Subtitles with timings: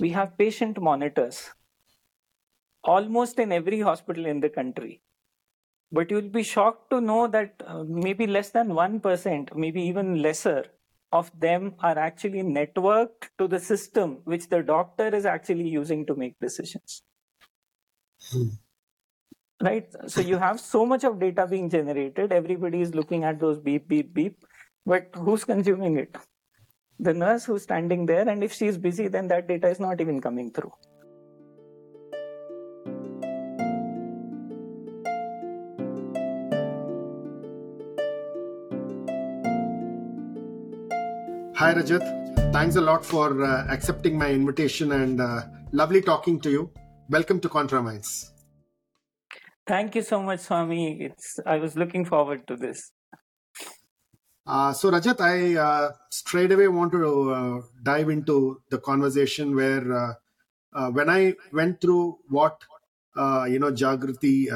[0.00, 1.50] we have patient monitors
[2.82, 5.02] almost in every hospital in the country.
[5.92, 10.64] But you'll be shocked to know that uh, maybe less than 1%, maybe even lesser,
[11.12, 16.14] of them are actually networked to the system which the doctor is actually using to
[16.14, 17.02] make decisions.
[18.30, 18.48] Hmm.
[19.60, 19.92] Right?
[20.06, 23.88] So you have so much of data being generated, everybody is looking at those beep,
[23.88, 24.44] beep, beep,
[24.86, 26.16] but who's consuming it?
[27.02, 30.20] The nurse who's standing there, and if she's busy, then that data is not even
[30.20, 30.70] coming through.
[41.54, 42.52] Hi, Rajat.
[42.52, 45.42] Thanks a lot for uh, accepting my invitation and uh,
[45.72, 46.70] lovely talking to you.
[47.08, 48.30] Welcome to ContraMinds.
[49.66, 51.00] Thank you so much, Swami.
[51.00, 52.92] It's I was looking forward to this.
[54.50, 59.94] Uh, so, Rajat, I uh, straight away want to uh, dive into the conversation where
[59.94, 60.14] uh,
[60.72, 62.60] uh, when I went through what
[63.16, 64.46] you know Jagriti,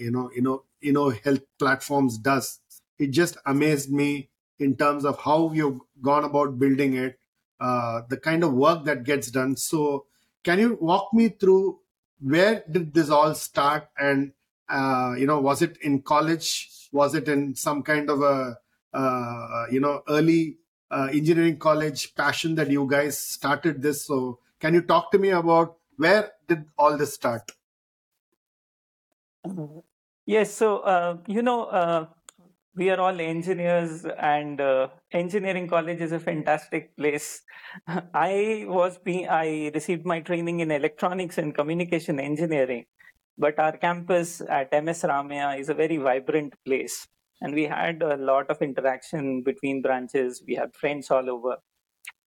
[0.00, 2.58] you know, you know, you know, health platforms does,
[2.98, 7.20] it just amazed me in terms of how you've gone about building it,
[7.60, 9.54] the kind of work that gets done.
[9.54, 10.06] So,
[10.42, 11.78] can you walk me through
[12.20, 13.86] where did this all start?
[13.96, 14.32] And
[15.16, 16.68] you know, was it in college?
[16.90, 18.58] Was it in some kind of a
[18.92, 20.58] uh, you know early
[20.90, 24.06] uh, engineering college passion that you guys started this?
[24.06, 27.52] So, can you talk to me about where did all this start?
[30.26, 32.06] Yes, so uh, you know uh,
[32.74, 37.42] we are all engineers and uh, engineering college is a fantastic place
[38.14, 42.84] i was being i received my training in electronics and communication engineering
[43.36, 47.06] but our campus at ms ramaiah is a very vibrant place
[47.42, 51.56] and we had a lot of interaction between branches we had friends all over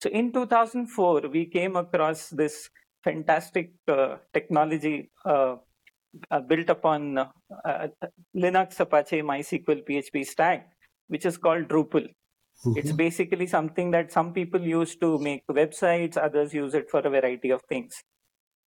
[0.02, 2.70] so in 2004 we came across this
[3.04, 5.56] fantastic uh, technology uh,
[6.32, 7.28] uh, built upon uh,
[7.64, 7.88] uh,
[8.36, 10.70] Linux, Apache, MySQL, PHP stack,
[11.08, 12.08] which is called Drupal.
[12.66, 12.78] Mm-hmm.
[12.78, 17.10] It's basically something that some people use to make websites, others use it for a
[17.10, 18.02] variety of things.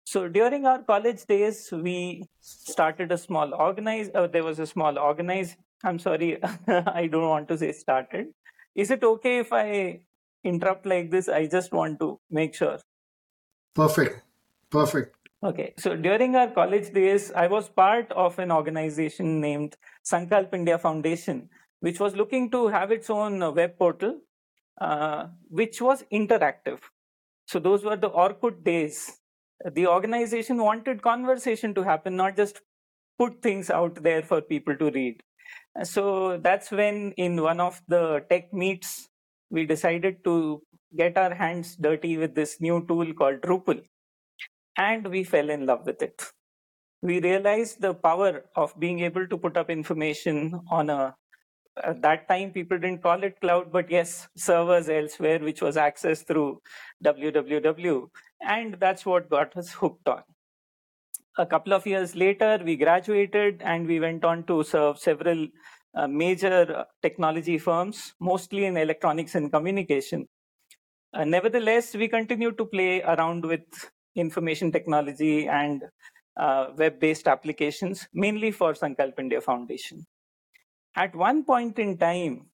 [0.03, 4.09] So during our college days, we started a small organize.
[4.13, 5.55] Uh, there was a small organize.
[5.83, 8.27] I'm sorry, I don't want to say started.
[8.75, 10.01] Is it okay if I
[10.43, 11.29] interrupt like this?
[11.29, 12.79] I just want to make sure.
[13.75, 14.21] Perfect.
[14.69, 15.15] Perfect.
[15.43, 20.79] Okay, so during our college days, I was part of an organization named Sankalp India
[20.79, 21.49] Foundation,
[21.79, 24.19] which was looking to have its own web portal,
[24.81, 26.79] uh, which was interactive.
[27.45, 29.19] So those were the Orkut days.
[29.73, 32.61] The organization wanted conversation to happen, not just
[33.19, 35.21] put things out there for people to read.
[35.83, 39.09] So that's when, in one of the tech meets,
[39.49, 40.61] we decided to
[40.95, 43.83] get our hands dirty with this new tool called Drupal.
[44.77, 46.21] And we fell in love with it.
[47.01, 51.15] We realized the power of being able to put up information on a
[51.83, 56.25] at that time people didn't call it cloud but yes servers elsewhere which was accessed
[56.27, 56.59] through
[57.03, 58.09] www
[58.41, 60.23] and that's what got us hooked on
[61.37, 65.47] a couple of years later we graduated and we went on to serve several
[65.95, 70.27] uh, major technology firms mostly in electronics and communication
[71.13, 73.63] uh, nevertheless we continued to play around with
[74.15, 75.83] information technology and
[76.37, 80.05] uh, web-based applications, mainly for Sankalp India Foundation.
[80.95, 82.47] At one point in time,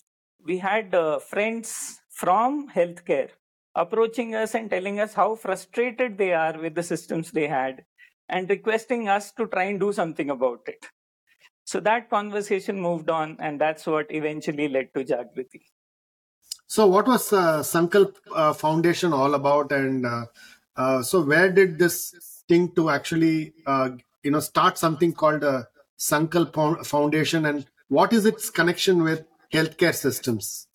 [0.45, 3.29] we had uh, friends from healthcare
[3.75, 7.83] approaching us and telling us how frustrated they are with the systems they had
[8.33, 10.87] and requesting us to try and do something about it.
[11.65, 15.61] So that conversation moved on, and that's what eventually led to Jagriti.
[16.67, 20.25] So, what was uh, Sankalp uh, Foundation all about, and uh,
[20.75, 23.91] uh, so where did this thing to actually uh,
[24.23, 25.67] you know start something called a
[25.97, 29.23] Sankalp Foundation, and what is its connection with
[29.53, 30.67] healthcare systems?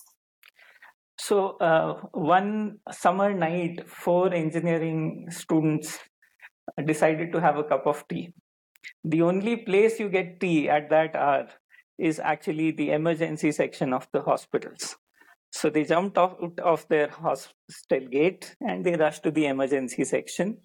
[1.18, 5.98] So uh, one summer night, four engineering students
[6.84, 8.32] decided to have a cup of tea.
[9.04, 11.48] The only place you get tea at that hour
[11.98, 14.96] is actually the emergency section of the hospitals.
[15.50, 20.58] So they jumped out of their hostel gate and they rushed to the emergency section.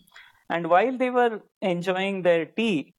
[0.49, 2.93] And while they were enjoying their tea,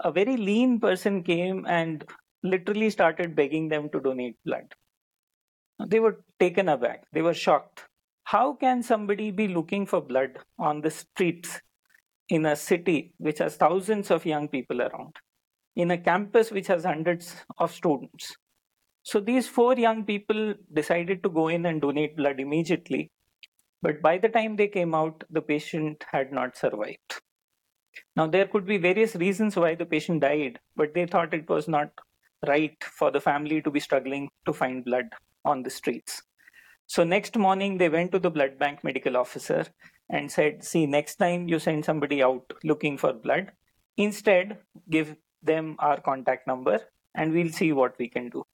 [0.00, 2.04] a very lean person came and
[2.42, 4.74] literally started begging them to donate blood.
[5.86, 7.04] They were taken aback.
[7.12, 7.82] They were shocked.
[8.24, 11.60] How can somebody be looking for blood on the streets
[12.36, 15.14] in a city which has thousands of young people around,
[15.76, 18.34] in a campus which has hundreds of students?
[19.02, 23.10] So these four young people decided to go in and donate blood immediately.
[23.82, 27.20] But by the time they came out, the patient had not survived.
[28.16, 31.68] Now, there could be various reasons why the patient died, but they thought it was
[31.68, 31.90] not
[32.48, 35.10] right for the family to be struggling to find blood
[35.44, 36.22] on the streets.
[36.86, 39.66] So, next morning, they went to the blood bank medical officer
[40.10, 43.52] and said, See, next time you send somebody out looking for blood,
[43.96, 44.58] instead
[44.90, 46.80] give them our contact number
[47.14, 48.44] and we'll see what we can do.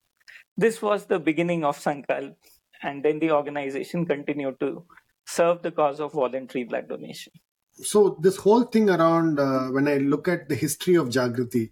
[0.56, 2.34] This was the beginning of Sankalp,
[2.82, 4.84] and then the organization continued to
[5.24, 7.32] serve the cause of voluntary blood donation.
[7.72, 11.70] So, this whole thing around uh, when I look at the history of Jagriti,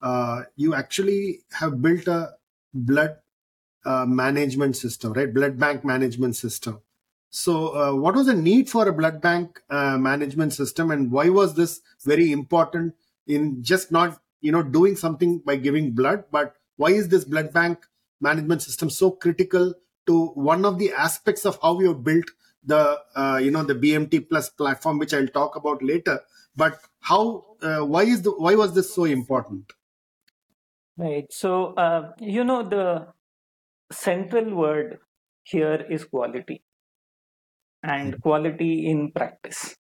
[0.00, 2.34] uh, you actually have built a
[2.72, 3.16] blood
[3.84, 5.32] uh, management system, right?
[5.32, 6.80] Blood bank management system.
[7.30, 11.28] So, uh, what was the need for a blood bank uh, management system, and why
[11.28, 12.94] was this very important
[13.26, 17.52] in just not you know doing something by giving blood, but why is this blood
[17.52, 17.84] bank
[18.20, 19.74] management system so critical
[20.06, 22.24] to one of the aspects of how we have built
[22.64, 26.20] the uh, you know the BMT plus platform, which I'll talk about later.
[26.56, 29.72] But how uh, why is the why was this so important?
[30.96, 31.30] Right.
[31.30, 33.08] So uh, you know the
[33.92, 34.98] central word
[35.42, 36.62] here is quality
[37.82, 39.76] and quality in practice.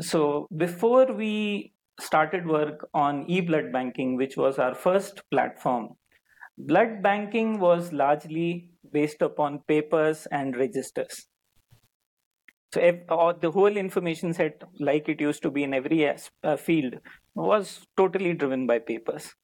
[0.00, 5.90] So before we started work on e-blood banking, which was our first platform,
[6.56, 11.26] blood banking was largely based upon papers and registers.
[12.74, 13.06] So if,
[13.40, 16.94] the whole information set, like it used to be in every uh, field,
[17.34, 19.34] was totally driven by papers.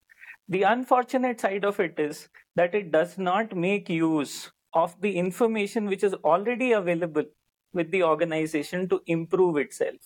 [0.49, 5.87] The unfortunate side of it is that it does not make use of the information
[5.87, 7.25] which is already available
[7.75, 9.97] with the organization to improve itself.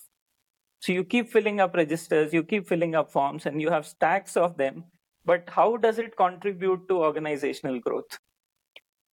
[0.81, 4.37] So you keep filling up registers, you keep filling up forms, and you have stacks
[4.37, 4.85] of them.
[5.25, 8.17] But how does it contribute to organizational growth?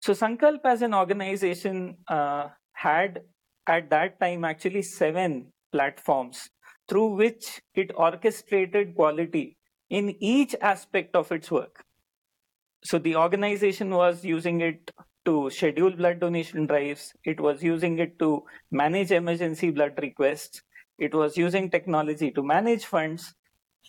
[0.01, 3.23] So Sankalp as an organization uh, had
[3.67, 6.49] at that time actually seven platforms
[6.89, 9.57] through which it orchestrated quality
[9.91, 11.85] in each aspect of its work.
[12.85, 14.93] So the organization was using it
[15.27, 20.63] to schedule blood donation drives, it was using it to manage emergency blood requests,
[20.99, 23.35] it was using technology to manage funds,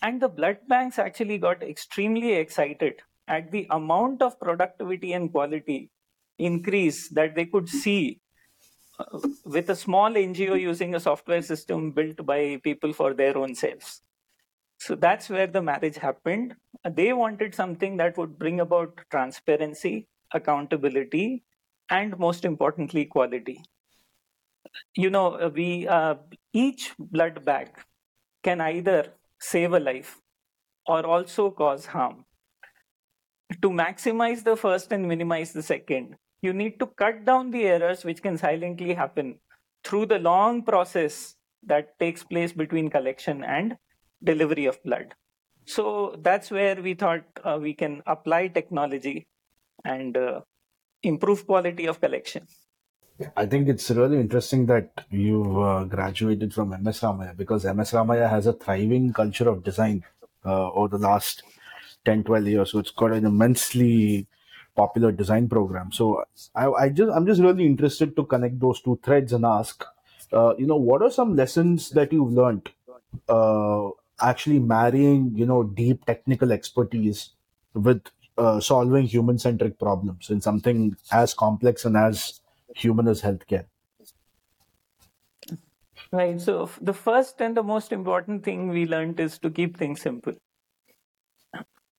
[0.02, 5.90] and the blood banks actually got extremely excited at the amount of productivity and quality
[6.38, 8.20] increase that they could see
[8.98, 13.54] uh, with a small NGO using a software system built by people for their own
[13.54, 14.02] selves.
[14.78, 16.54] So that's where the marriage happened.
[16.88, 21.44] They wanted something that would bring about transparency, accountability,
[21.90, 23.62] and most importantly, quality.
[24.96, 26.16] You know, we uh,
[26.52, 27.70] each blood bag
[28.42, 30.20] can either save a life
[30.86, 32.24] or also cause harm.
[33.62, 38.04] To maximize the first and minimize the second, you need to cut down the errors
[38.04, 39.38] which can silently happen
[39.84, 41.34] through the long process
[41.64, 43.76] that takes place between collection and
[44.22, 45.14] delivery of blood.
[45.64, 49.26] So that's where we thought uh, we can apply technology
[49.84, 50.40] and uh,
[51.02, 52.46] improve quality of collection.
[53.36, 58.30] I think it's really interesting that you've uh, graduated from MS Ramaiah because MS Ramaiah
[58.30, 60.04] has a thriving culture of design
[60.44, 61.42] uh, over the last
[62.04, 62.70] 10, 12 years.
[62.70, 64.28] So it's got an immensely
[64.76, 65.90] popular design program.
[65.90, 66.24] So
[66.54, 69.84] I, I just I'm just really interested to connect those two threads and ask,
[70.32, 72.70] uh, you know, what are some lessons that you've learned
[73.28, 73.88] uh,
[74.20, 77.30] actually marrying you know deep technical expertise
[77.74, 78.02] with
[78.38, 82.40] uh, solving human centric problems in something as complex and as
[82.74, 83.64] human as healthcare.
[86.10, 86.40] Right.
[86.40, 90.34] So the first and the most important thing we learned is to keep things simple.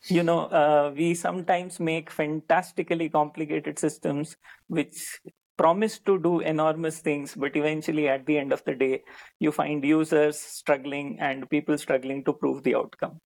[0.07, 5.19] You know uh, we sometimes make fantastically complicated systems which
[5.57, 9.03] promise to do enormous things, but eventually at the end of the day,
[9.39, 13.19] you find users struggling and people struggling to prove the outcome.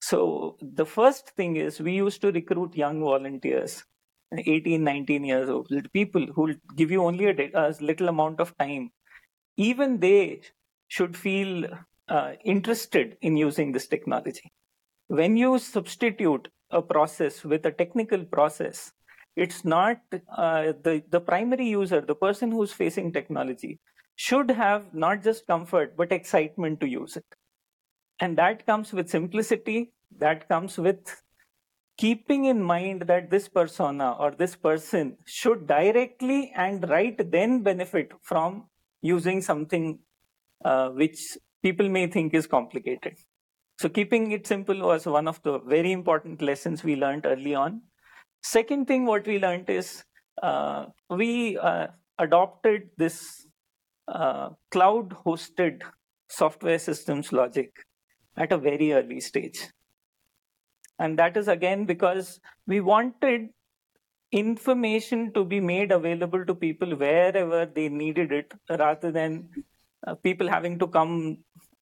[0.00, 3.84] So the first thing is we used to recruit young volunteers,
[4.36, 8.90] 18, 19 years old, people who give you only a, a little amount of time.
[9.56, 10.40] Even they
[10.88, 11.66] should feel
[12.08, 14.52] uh, interested in using this technology.
[15.08, 18.92] When you substitute a process with a technical process,
[19.36, 19.98] it's not
[20.36, 23.80] uh, the, the primary user, the person who's facing technology,
[24.16, 27.24] should have not just comfort, but excitement to use it.
[28.20, 31.22] And that comes with simplicity, that comes with
[31.96, 38.12] keeping in mind that this persona or this person should directly and right then benefit
[38.22, 38.66] from
[39.02, 39.98] using something
[40.64, 43.16] uh, which people may think is complicated.
[43.78, 47.80] So, keeping it simple was one of the very important lessons we learned early on.
[48.42, 50.04] Second thing, what we learned is
[50.42, 51.86] uh, we uh,
[52.18, 53.46] adopted this
[54.08, 55.82] uh, cloud hosted
[56.28, 57.72] software systems logic
[58.40, 59.68] at a very early stage.
[60.98, 63.50] And that is again because we wanted
[64.32, 69.48] information to be made available to people wherever they needed it rather than
[70.06, 71.38] uh, people having to come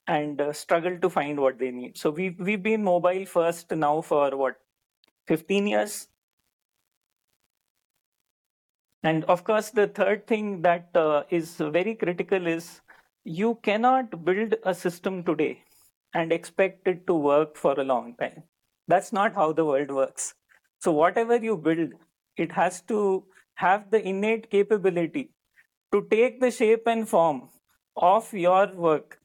[0.07, 1.97] and uh, struggle to find what they need.
[1.97, 4.57] So we've, we've been mobile first now for what,
[5.27, 6.09] 15 years?
[9.03, 12.81] And of course, the third thing that uh, is very critical is
[13.25, 15.63] you cannot build a system today
[16.15, 18.43] and expect it to work for a long time.
[18.87, 20.35] That's not how the world works.
[20.81, 21.91] So, whatever you build,
[22.37, 23.25] it has to
[23.55, 25.31] have the innate capability
[25.93, 27.49] to take the shape and form
[27.97, 29.19] of your work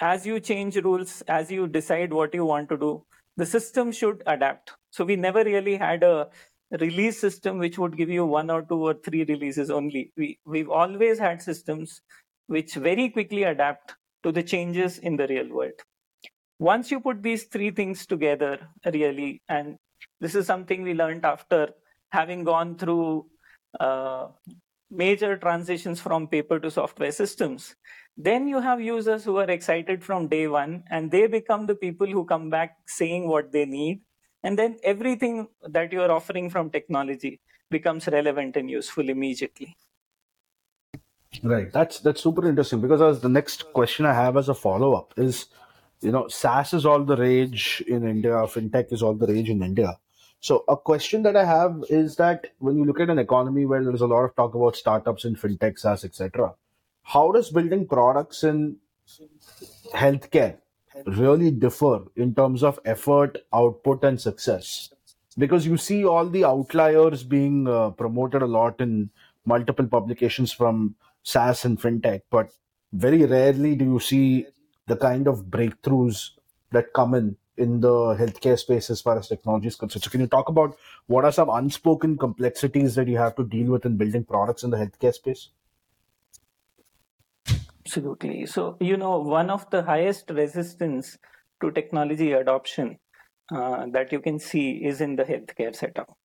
[0.00, 3.04] as you change rules, as you decide what you want to do.
[3.36, 4.72] The system should adapt.
[4.90, 6.28] So, we never really had a
[6.70, 10.12] release system which would give you one or two or three releases only.
[10.16, 12.00] We, we've always had systems
[12.46, 15.80] which very quickly adapt to the changes in the real world.
[16.58, 18.58] Once you put these three things together,
[18.92, 19.76] really, and
[20.20, 21.68] this is something we learned after
[22.10, 23.26] having gone through
[23.80, 24.28] uh,
[24.90, 27.76] major transitions from paper to software systems,
[28.16, 32.06] then you have users who are excited from day one and they become the people
[32.06, 34.00] who come back saying what they need
[34.42, 39.76] and then everything that you are offering from technology becomes relevant and useful immediately.
[41.42, 41.70] Right.
[41.70, 45.46] That's that's super interesting because the next question i have as a follow-up is
[46.00, 49.62] you know saas is all the rage in india fintech is all the rage in
[49.62, 49.98] india
[50.40, 53.82] so a question that i have is that when you look at an economy where
[53.84, 56.52] there's a lot of talk about startups and fintech saas etc
[57.14, 58.76] how does building products in
[59.94, 60.56] healthcare
[61.04, 64.90] really differ in terms of effort, output, and success.
[65.38, 69.10] Because you see all the outliers being uh, promoted a lot in
[69.44, 72.50] multiple publications from SaaS and FinTech, but
[72.92, 74.46] very rarely do you see
[74.86, 76.30] the kind of breakthroughs
[76.72, 80.02] that come in in the healthcare space as far as technology is concerned.
[80.02, 80.76] So, can you talk about
[81.06, 84.70] what are some unspoken complexities that you have to deal with in building products in
[84.70, 85.48] the healthcare space?
[87.86, 88.46] Absolutely.
[88.46, 91.16] So, you know, one of the highest resistance
[91.62, 92.98] to technology adoption
[93.54, 96.16] uh, that you can see is in the healthcare setup.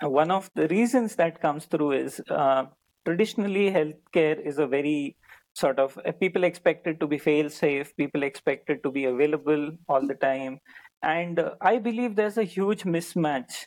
[0.00, 2.64] One of the reasons that comes through is uh,
[3.04, 5.16] traditionally healthcare is a very
[5.54, 9.72] sort of people expect it to be fail safe, people expect it to be available
[9.88, 10.58] all the time.
[11.02, 13.66] And uh, I believe there's a huge mismatch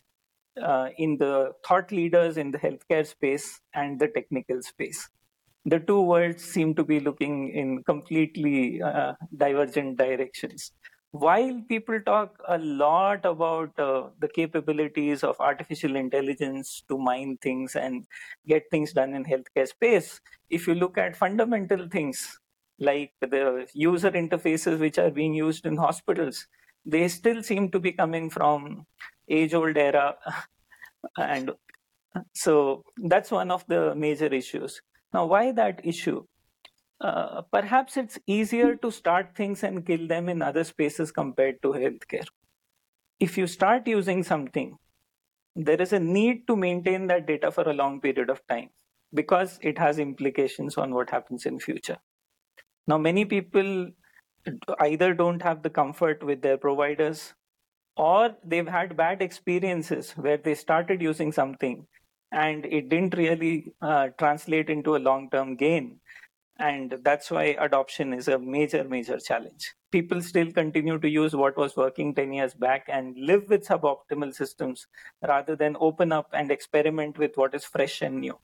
[0.62, 5.10] uh, in the thought leaders in the healthcare space and the technical space
[5.65, 10.72] the two worlds seem to be looking in completely uh, divergent directions.
[11.24, 17.75] While people talk a lot about uh, the capabilities of artificial intelligence to mine things
[17.75, 18.05] and
[18.48, 20.19] get things done in healthcare space,
[20.50, 22.39] if you look at fundamental things
[22.79, 26.48] like the user interfaces which are being used in hospitals,
[26.86, 28.86] they still seem to be coming from
[29.29, 30.17] age-old era,
[31.17, 31.51] and
[32.34, 34.81] so that's one of the major issues.
[35.13, 36.25] Now, why that issue?
[37.02, 41.70] Uh, perhaps it's easier to start things and kill them in other spaces compared to
[41.70, 42.25] healthcare.
[43.20, 44.78] If you start using something,
[45.56, 48.70] there is a need to maintain that data for a long period of time
[49.14, 51.98] because it has implications on what happens in future.
[52.88, 53.92] Now, many people
[54.80, 57.34] either don't have the comfort with their providers
[57.98, 61.88] or they've had bad experiences where they started using something
[62.32, 66.00] and it didn't really uh, translate into a long term gain.
[66.57, 69.74] And that's why adoption is a major, major challenge.
[69.91, 74.33] People still continue to use what was working 10 years back and live with suboptimal
[74.33, 74.88] systems
[75.27, 78.39] rather than open up and experiment with what is fresh and new.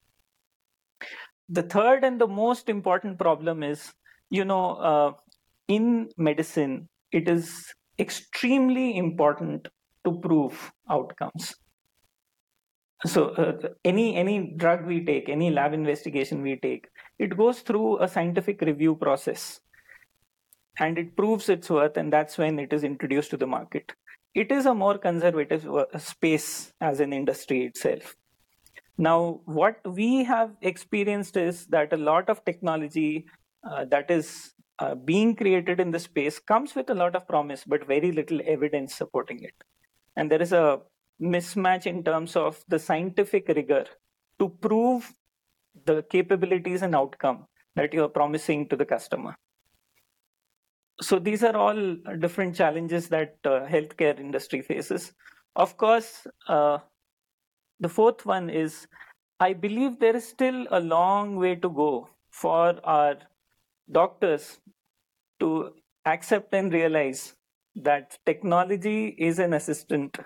[1.47, 3.93] The third and the most important problem is
[4.31, 5.13] you know, uh,
[5.67, 9.67] in medicine, it is extremely important
[10.05, 11.53] to prove outcomes
[13.05, 16.87] so uh, any any drug we take any lab investigation we take
[17.21, 19.59] it goes through a scientific review process
[20.79, 23.93] and it proves its worth and that's when it is introduced to the market.
[24.33, 28.15] It is a more conservative uh, space as an industry itself.
[28.97, 33.27] Now what we have experienced is that a lot of technology
[33.69, 37.63] uh, that is uh, being created in the space comes with a lot of promise
[37.67, 39.53] but very little evidence supporting it.
[40.15, 40.79] And there is a
[41.21, 43.85] mismatch in terms of the scientific rigor
[44.39, 45.13] to prove
[45.85, 47.45] the capabilities and outcome
[47.75, 49.35] that you are promising to the customer
[51.01, 55.13] so these are all different challenges that uh, healthcare industry faces
[55.55, 56.77] of course uh,
[57.79, 58.87] the fourth one is
[59.39, 63.17] i believe there is still a long way to go for our
[63.91, 64.59] doctors
[65.39, 65.73] to
[66.05, 67.35] accept and realize
[67.75, 70.17] that technology is an assistant,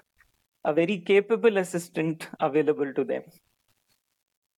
[0.63, 3.23] a very capable assistant available to them.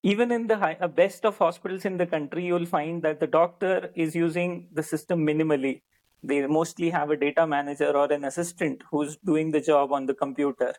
[0.08, 3.28] Even in the high, uh, best of hospitals in the country, you'll find that the
[3.28, 5.82] doctor is using the system minimally.
[6.24, 10.14] They mostly have a data manager or an assistant who's doing the job on the
[10.14, 10.74] computer.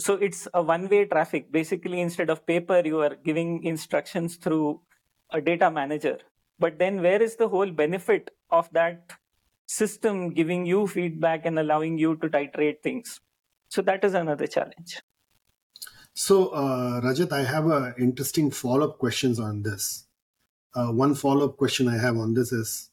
[0.00, 1.52] So it's a one way traffic.
[1.52, 4.80] Basically, instead of paper, you are giving instructions through
[5.32, 6.18] a data manager.
[6.58, 9.12] But then, where is the whole benefit of that
[9.66, 13.20] system giving you feedback and allowing you to titrate things?
[13.68, 14.98] So, that is another challenge.
[16.14, 20.06] So, uh, Rajat, I have a interesting follow-up questions on this.
[20.74, 22.90] Uh, one follow-up question I have on this is: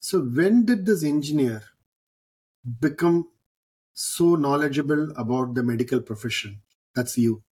[0.00, 1.62] So, when did this engineer
[2.80, 3.28] become
[3.94, 6.60] so knowledgeable about the medical profession?
[6.94, 7.42] That's you.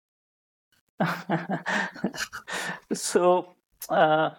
[2.92, 3.54] so,
[3.88, 4.30] uh,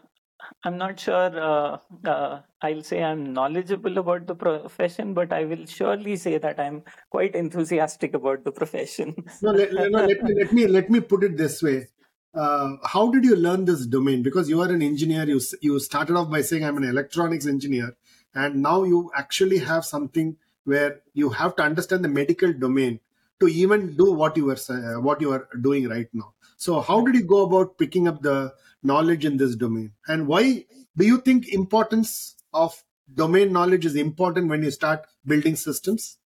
[0.64, 1.40] I'm not sure.
[1.40, 6.60] Uh, uh, I'll say I'm knowledgeable about the profession, but I will surely say that
[6.60, 9.16] I'm quite enthusiastic about the profession.
[9.42, 11.88] no, let, no, let, me, let me let me put it this way.
[12.34, 14.24] Uh, how did you learn this domain?
[14.24, 15.26] Because you are an engineer.
[15.28, 17.96] You you started off by saying I'm an electronics engineer,
[18.34, 23.00] and now you actually have something where you have to understand the medical domain
[23.40, 26.34] to even do what you are uh, what you are doing right now.
[26.58, 29.94] So, how did you go about picking up the knowledge in this domain?
[30.08, 30.66] And why
[30.98, 32.84] do you think importance of
[33.14, 36.18] domain knowledge is important when you start building systems?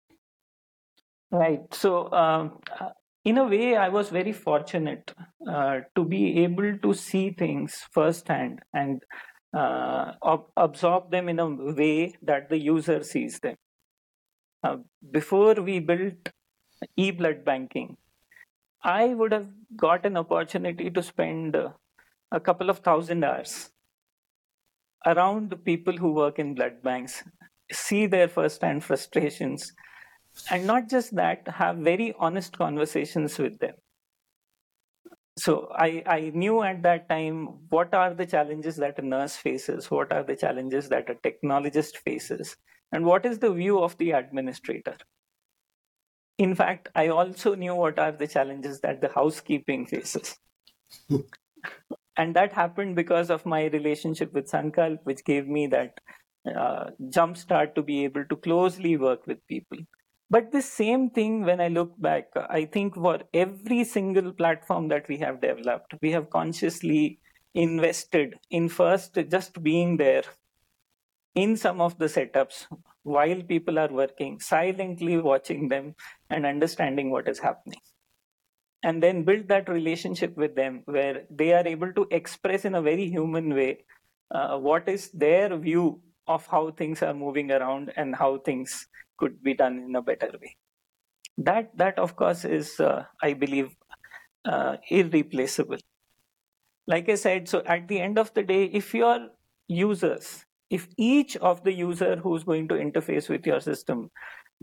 [1.32, 1.62] Right.
[1.74, 2.60] So um,
[3.26, 5.14] in a way i was very fortunate
[5.50, 9.04] uh, to be able to see things firsthand and
[9.58, 11.48] uh, ob- absorb them in a
[11.82, 13.56] way that the user sees them.
[14.64, 14.78] Uh,
[15.12, 16.30] before we built
[16.98, 17.98] e-blood banking
[18.84, 21.58] i would have got an opportunity to spend
[22.36, 23.72] a couple of thousand hours
[25.06, 27.24] around the people who work in blood banks,
[27.72, 29.72] see their first-hand frustrations,
[30.52, 33.76] and not just that, have very honest conversations with them.
[35.38, 39.90] So I, I knew at that time what are the challenges that a nurse faces,
[39.92, 42.58] what are the challenges that a technologist faces,
[42.92, 44.98] and what is the view of the administrator.
[46.38, 50.38] In fact, I also knew what are the challenges that the housekeeping faces.
[52.18, 56.00] And that happened because of my relationship with Sankalp, which gave me that
[56.56, 59.80] uh, jump start to be able to closely work with people.
[60.30, 65.08] But the same thing, when I look back, I think for every single platform that
[65.08, 67.20] we have developed, we have consciously
[67.54, 70.24] invested in first just being there
[71.36, 72.66] in some of the setups
[73.04, 75.96] while people are working, silently watching them
[76.30, 77.80] and understanding what is happening
[78.86, 82.82] and then build that relationship with them where they are able to express in a
[82.82, 83.80] very human way
[84.32, 89.42] uh, what is their view of how things are moving around and how things could
[89.42, 90.56] be done in a better way.
[91.38, 93.76] That that of course is uh, i believe
[94.46, 95.84] uh, irreplaceable.
[96.88, 99.30] Like i said so at the end of the day if your
[99.68, 104.10] users if each of the user who's going to interface with your system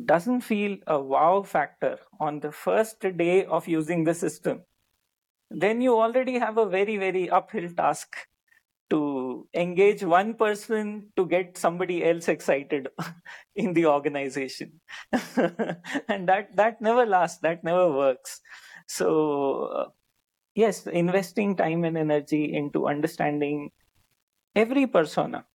[0.04, 4.62] doesn't feel a wow factor on the first day of using the system,
[5.50, 8.16] then you already have a very, very uphill task
[8.90, 12.88] to engage one person to get somebody else excited
[13.56, 14.80] in the organization.
[16.08, 18.40] and that, that never lasts, that never works.
[18.86, 19.88] So, uh,
[20.54, 23.70] yes, investing time and energy into understanding
[24.54, 25.46] every persona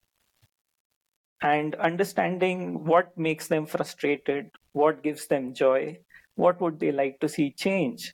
[1.42, 6.00] and understanding what makes them frustrated, what gives them joy,
[6.36, 8.14] what would they like to see change,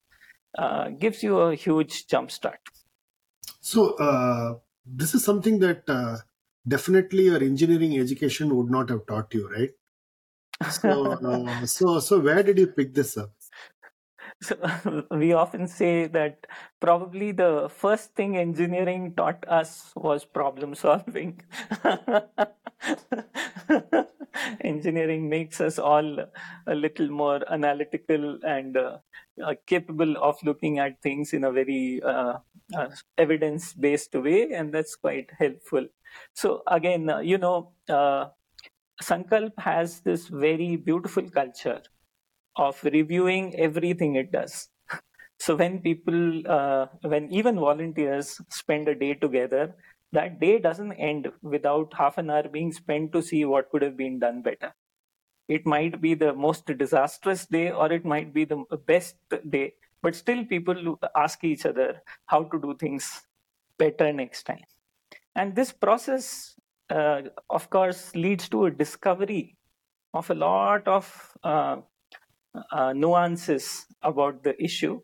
[0.58, 2.60] uh, gives you a huge jump start.
[3.62, 4.56] So, uh,
[4.86, 6.18] this is something that uh,
[6.68, 9.72] definitely your engineering education would not have taught you, right?
[10.70, 13.32] So, uh, so, so where did you pick this up?
[14.44, 16.46] So we often say that
[16.82, 21.40] probably the first thing engineering taught us was problem solving.
[24.62, 26.20] engineering makes us all
[26.68, 28.98] a little more analytical and uh,
[29.42, 32.34] uh, capable of looking at things in a very uh,
[32.76, 35.88] uh evidence based way, and that's quite helpful.
[36.34, 38.26] So, again, uh, you know, uh,
[39.02, 41.82] Sankalp has this very beautiful culture
[42.56, 44.70] of reviewing everything it does.
[45.40, 49.76] So when people, uh, when even volunteers spend a day together,
[50.12, 53.98] that day doesn't end without half an hour being spent to see what could have
[53.98, 54.74] been done better.
[55.48, 59.18] It might be the most disastrous day or it might be the best
[59.50, 63.24] day, but still people ask each other how to do things
[63.78, 64.64] better next time.
[65.36, 66.56] And this process,
[66.90, 69.58] uh, of course, leads to a discovery
[70.14, 71.82] of a lot of uh,
[72.72, 75.02] uh, nuances about the issue.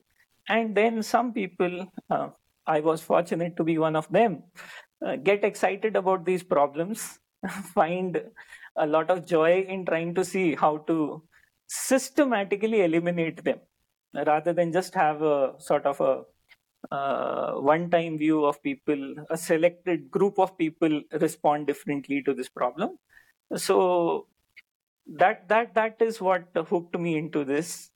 [0.48, 2.30] And then some people, uh,
[2.66, 4.44] I was fortunate to be one of them,
[5.06, 7.20] uh, get excited about these problems,
[7.74, 8.22] find
[8.76, 11.24] a lot of joy in trying to see how to
[11.68, 13.60] systematically eliminate them
[14.14, 16.24] rather than just have a sort of a
[16.92, 22.50] uh, one time view of people, a selected group of people respond differently to this
[22.50, 22.98] problem.
[23.56, 24.28] So
[25.17, 27.89] that that that is what hooked me into this.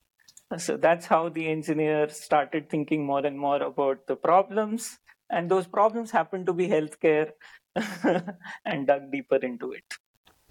[0.58, 5.00] So that's how the engineer started thinking more and more about the problems,
[5.30, 7.32] and those problems happen to be healthcare,
[8.66, 9.84] and dug deeper into it.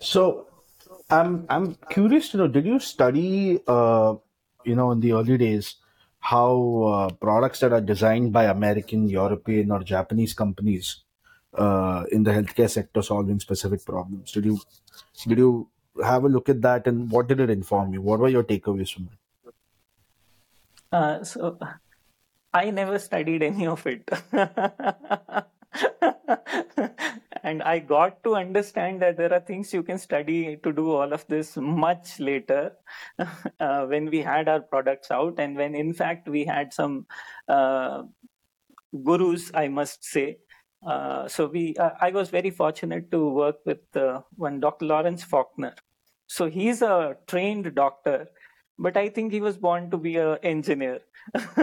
[0.01, 0.49] So,
[1.11, 2.49] I'm I'm curious to know.
[2.49, 4.15] Did you study, uh,
[4.65, 5.77] you know, in the early days,
[6.19, 11.05] how uh, products that are designed by American, European, or Japanese companies
[11.55, 14.33] uh, in the healthcare sector solving specific problems?
[14.33, 14.61] Did you
[15.29, 15.69] did you
[16.03, 18.01] have a look at that, and what did it inform you?
[18.01, 19.19] What were your takeaways from it?
[20.93, 21.59] Uh, so
[22.53, 24.09] I never studied any of it.
[27.43, 31.13] and I got to understand that there are things you can study to do all
[31.13, 32.73] of this much later
[33.61, 37.07] uh, when we had our products out, and when in fact we had some
[37.49, 38.03] uh,
[39.05, 40.39] gurus, I must say.
[40.87, 44.87] Uh, so we, uh, I was very fortunate to work with uh, one Dr.
[44.87, 45.75] Lawrence Faulkner.
[46.27, 48.27] So he's a trained doctor,
[48.79, 51.01] but I think he was born to be an engineer.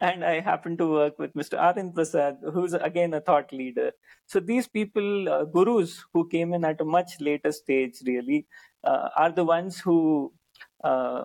[0.00, 1.58] and I happen to work with Mr.
[1.58, 3.92] Arvind Prasad, who's again a thought leader.
[4.26, 8.46] So these people, uh, gurus who came in at a much later stage, really,
[8.82, 10.32] uh, are the ones who
[10.84, 11.24] uh,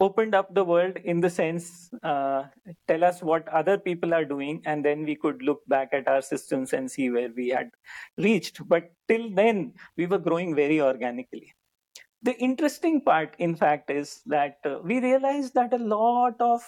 [0.00, 2.44] opened up the world in the sense uh,
[2.88, 6.22] tell us what other people are doing and then we could look back at our
[6.22, 7.70] systems and see where we had
[8.18, 8.66] reached.
[8.68, 11.54] But till then we were growing very organically.
[12.22, 16.62] The interesting part, in fact, is that uh, we realized that a lot of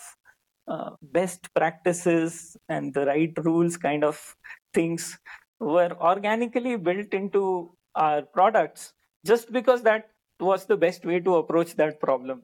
[0.68, 4.36] uh, best practices and the right rules kind of
[4.74, 5.18] things
[5.58, 8.92] were organically built into our products
[9.24, 12.42] just because that was the best way to approach that problem.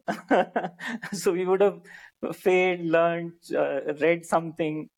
[1.13, 1.81] so we would have
[2.35, 4.89] failed, learned, uh, read something,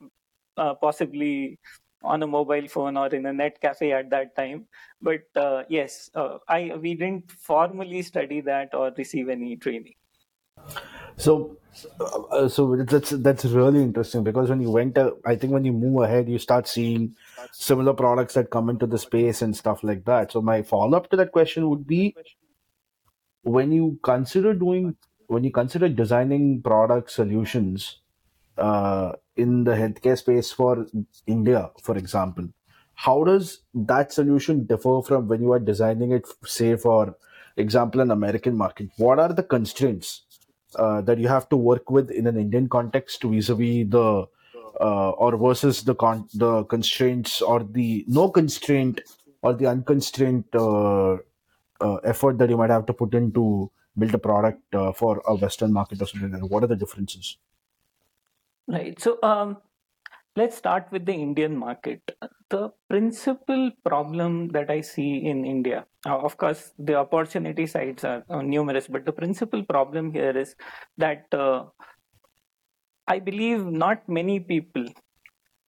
[0.57, 1.59] uh, possibly
[2.03, 4.67] on a mobile phone or in a net cafe at that time.
[5.01, 9.95] But uh, yes, uh, I we didn't formally study that or receive any training.
[11.17, 11.57] So,
[12.01, 15.73] uh, so that's that's really interesting because when you went, uh, I think when you
[15.73, 17.15] move ahead, you start seeing
[17.53, 20.33] similar products that come into the space and stuff like that.
[20.33, 22.15] So my follow up to that question would be,
[23.45, 24.97] when you consider doing,
[25.29, 28.01] when you consider designing product solutions,
[28.59, 30.87] uh, in the healthcare space for
[31.27, 32.49] India, for example,
[32.95, 37.17] how does that solution differ from when you are designing it, say, for
[37.57, 38.91] example, an American market?
[38.97, 40.23] What are the constraints
[40.77, 44.27] uh, that you have to work with in an Indian context vis-a-vis the
[44.81, 49.01] uh, or versus the con- the constraints or the no constraint
[49.43, 50.45] or the unconstrained
[51.81, 55.23] uh, effort that you might have to put in to build a product uh, for
[55.27, 56.33] a Western market or something?
[56.49, 57.39] What are the differences?
[58.67, 59.01] Right.
[59.01, 59.59] So um,
[60.37, 62.17] let's start with the Indian market.
[62.51, 68.25] The principal problem that I see in India, uh, of course, the opportunity sides are
[68.31, 70.55] uh, numerous, but the principal problem here is
[70.99, 71.65] that uh,
[73.07, 74.87] I believe not many people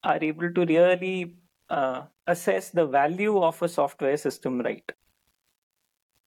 [0.04, 1.36] are able to really
[2.28, 4.92] assess the value of a software system right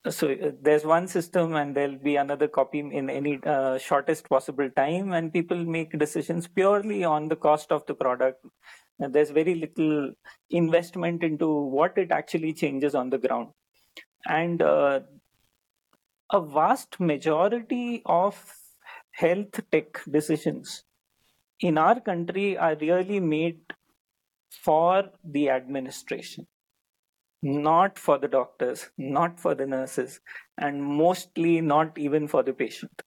[0.08, 4.70] so uh, there's one system and there'll be another copy in any uh, shortest possible
[4.76, 8.46] time and people make decisions purely on the cost of the product.
[9.00, 10.14] And there's very little
[10.50, 13.50] investment into what it actually changes on the ground.
[14.26, 15.02] And uh,
[16.32, 18.42] a vast majority of
[19.12, 20.84] health tech decisions
[21.60, 23.60] in our country are really made
[24.50, 26.48] for the administration
[27.42, 30.20] not for the doctors, not for the nurses,
[30.58, 33.02] and mostly not even for the patient.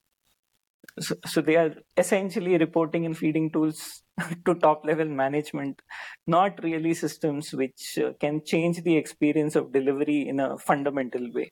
[0.99, 4.03] So, so they are essentially reporting and feeding tools
[4.45, 5.81] to top level management,
[6.27, 11.51] not really systems which uh, can change the experience of delivery in a fundamental way.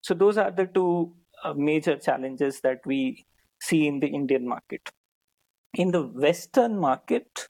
[0.00, 3.26] So, those are the two uh, major challenges that we
[3.60, 4.90] see in the Indian market.
[5.74, 7.48] In the Western market,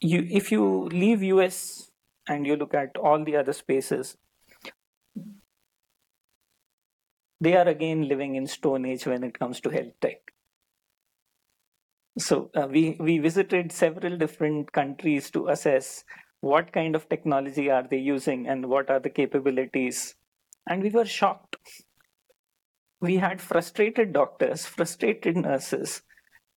[0.00, 1.90] you, if you leave US
[2.28, 4.16] and you look at all the other spaces,
[7.40, 10.32] they are again living in stone age when it comes to health tech.
[12.16, 16.04] So uh, we we visited several different countries to assess
[16.40, 20.14] what kind of technology are they using and what are the capabilities,
[20.68, 21.56] and we were shocked.
[23.00, 26.02] We had frustrated doctors, frustrated nurses,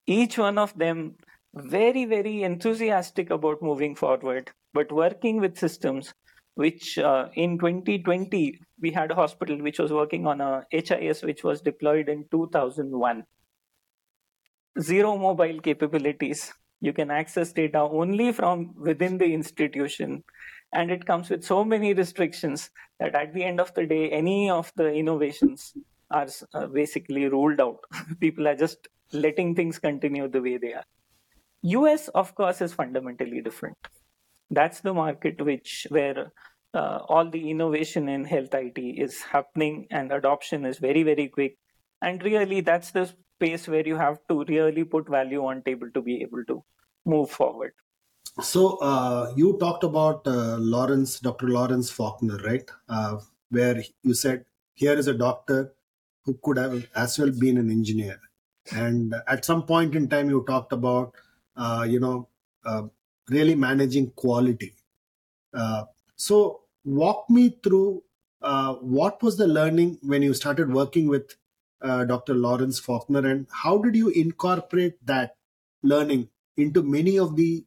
[0.05, 1.15] each one of them
[1.53, 6.13] very very enthusiastic about moving forward, but working with systems
[6.55, 11.43] which uh, in 2020 we had a hospital which was working on a HIS which
[11.43, 13.23] was deployed in 2001
[14.79, 16.53] zero mobile capabilities.
[16.81, 20.23] You can access data only from within the institution.
[20.73, 24.49] And it comes with so many restrictions that at the end of the day, any
[24.49, 25.73] of the innovations
[26.11, 27.79] are uh, basically ruled out.
[28.19, 30.83] People are just letting things continue the way they are.
[31.63, 33.77] US, of course, is fundamentally different.
[34.49, 36.31] That's the market which where
[36.73, 41.57] uh, all the innovation in health IT is happening and adoption is very, very quick.
[42.01, 46.01] And really, that's the space where you have to really put value on table to
[46.01, 46.63] be able to
[47.05, 47.73] move forward.
[48.41, 51.47] So uh, you talked about uh, Lawrence, Dr.
[51.47, 52.69] Lawrence Faulkner, right?
[52.87, 53.17] Uh,
[53.49, 55.73] where you said here is a doctor
[56.23, 58.19] who could have as well been an engineer,
[58.71, 61.15] and at some point in time you talked about
[61.55, 62.27] uh, you know
[62.65, 62.83] uh,
[63.29, 64.73] really managing quality.
[65.53, 65.83] Uh,
[66.15, 68.03] so walk me through
[68.81, 71.35] what was the learning when you started working with
[71.81, 72.33] uh, Dr.
[72.33, 75.35] Lawrence Faulkner, and how did you incorporate that
[75.83, 77.65] learning into many of the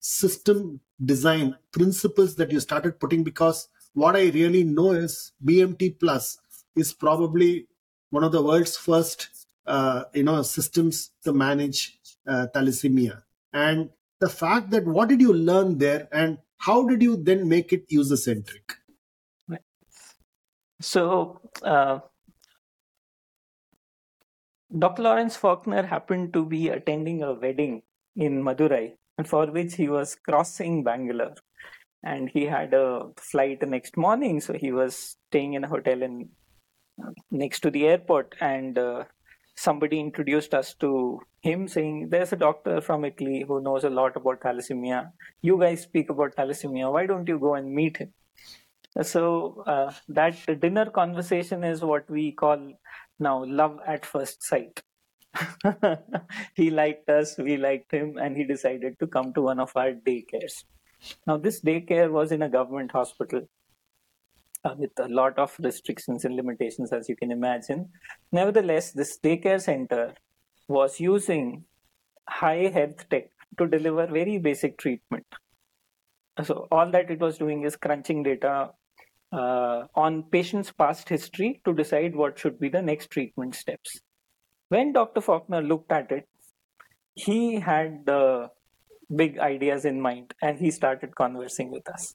[0.00, 3.22] system design principles that you started putting?
[3.22, 6.38] Because what I really know is BMT Plus
[6.74, 7.68] is probably
[8.10, 9.28] one of the world's first,
[9.66, 13.22] uh, you know, systems to manage uh, thalassemia.
[13.52, 13.90] And
[14.22, 17.86] the fact that what did you learn there, and how did you then make it
[17.88, 18.74] user centric?
[20.80, 21.98] So, uh,
[24.78, 25.02] Dr.
[25.02, 27.82] Lawrence Faulkner happened to be attending a wedding
[28.14, 28.92] in Madurai,
[29.26, 31.34] for which he was crossing Bangalore.
[32.04, 36.02] And he had a flight the next morning, so he was staying in a hotel
[36.02, 36.28] in
[37.04, 38.34] uh, next to the airport.
[38.40, 39.04] And uh,
[39.62, 44.16] somebody introduced us to him, saying, "There's a doctor from Italy who knows a lot
[44.20, 45.00] about thalassemia.
[45.50, 46.92] You guys speak about thalassemia.
[46.98, 48.12] Why don't you go and meet him?"
[49.02, 52.72] So uh, that dinner conversation is what we call
[53.18, 54.82] now, love at first sight.
[56.54, 59.92] he liked us, we liked him, and he decided to come to one of our
[59.92, 60.64] daycares.
[61.26, 63.48] Now, this daycare was in a government hospital
[64.64, 67.88] uh, with a lot of restrictions and limitations, as you can imagine.
[68.30, 70.14] Nevertheless, this daycare center
[70.68, 71.64] was using
[72.28, 75.26] high health tech to deliver very basic treatment.
[76.42, 78.70] So, all that it was doing is crunching data
[79.32, 84.00] uh, on patient's past history to decide what should be the next treatment steps.
[84.68, 85.20] When Dr.
[85.20, 86.26] Faulkner looked at it,
[87.14, 88.50] he had the
[89.14, 92.14] big ideas in mind and he started conversing with us.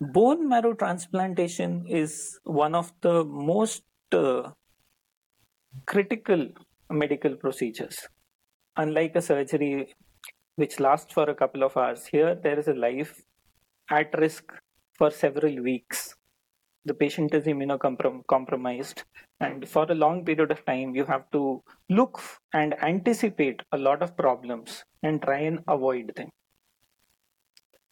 [0.00, 3.82] Bone marrow transplantation is one of the most
[4.12, 4.50] uh,
[5.86, 6.48] critical
[6.88, 8.06] medical procedures.
[8.76, 9.92] Unlike a surgery
[10.54, 13.22] which lasts for a couple of hours, here there is a life
[13.90, 14.52] at risk
[14.96, 16.14] for several weeks.
[16.84, 19.02] The patient is immunocompromised,
[19.40, 24.02] and for a long period of time, you have to look and anticipate a lot
[24.02, 26.28] of problems and try and avoid them.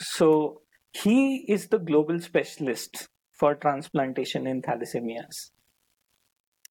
[0.00, 0.62] So,
[1.02, 5.50] he is the global specialist for transplantation in thalassemias.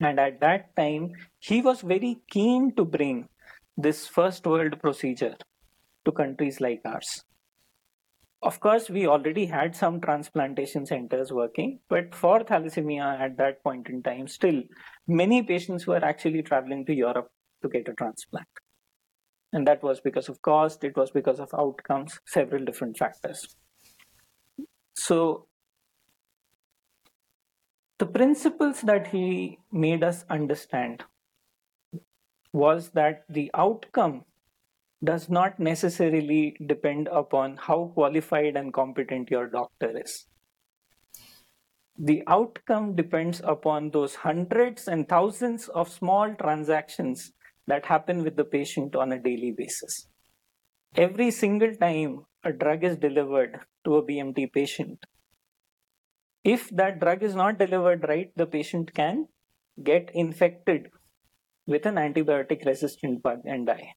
[0.02, 3.30] And at that time, he was very keen to bring
[3.78, 5.36] this first world procedure
[6.06, 7.24] to countries like ours.
[8.42, 13.90] Of course, we already had some transplantation centers working, but for thalassemia at that point
[13.90, 14.62] in time, still
[15.08, 17.30] many patients were actually traveling to Europe
[17.62, 18.48] to get a transplant.
[19.54, 23.56] And that was because of cost, it was because of outcomes, several different factors.
[24.96, 25.48] So,
[28.00, 31.04] the principles that he made us understand
[32.52, 34.26] was that the outcome
[35.04, 40.26] does not necessarily depend upon how qualified and competent your doctor is.
[41.98, 47.32] The outcome depends upon those hundreds and thousands of small transactions
[47.68, 50.08] that happen with the patient on a daily basis.
[50.96, 55.06] Every single time a drug is delivered to a BMT patient,
[56.44, 59.28] if that drug is not delivered right, the patient can
[59.84, 60.90] get infected
[61.66, 63.94] with an antibiotic resistant bug and die.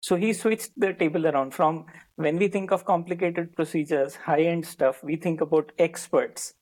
[0.00, 4.66] So he switched the table around from when we think of complicated procedures, high end
[4.66, 6.54] stuff, we think about experts.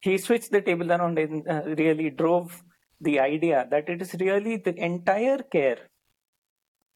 [0.00, 2.62] He switched the table around and uh, really drove
[3.00, 5.78] the idea that it is really the entire care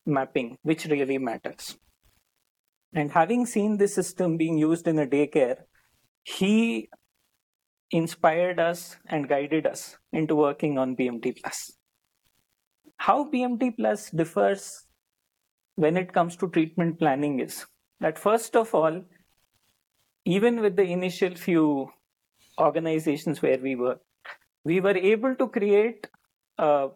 [0.04, 1.76] mapping, which really matters.
[2.96, 5.58] And having seen this system being used in a daycare,
[6.24, 6.88] he
[7.90, 11.72] inspired us and guided us into working on BMT Plus.
[12.96, 14.86] How BMT Plus differs
[15.74, 17.66] when it comes to treatment planning is
[18.00, 19.04] that first of all,
[20.24, 21.92] even with the initial few
[22.58, 24.00] organizations where we were,
[24.64, 26.06] we were able to create
[26.56, 26.88] a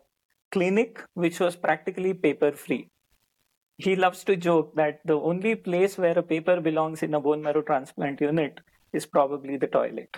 [0.50, 2.90] clinic which was practically paper free.
[3.82, 7.40] He loves to joke that the only place where a paper belongs in a bone
[7.40, 8.60] marrow transplant unit
[8.92, 10.14] is probably the toilet.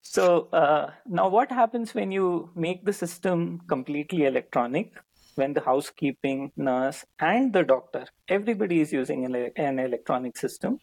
[0.00, 4.94] so uh, now what happens when you make the system completely electronic
[5.34, 10.78] when the housekeeping nurse and the doctor everybody is using an electronic system?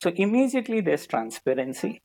[0.00, 2.00] So immediately there's transparency.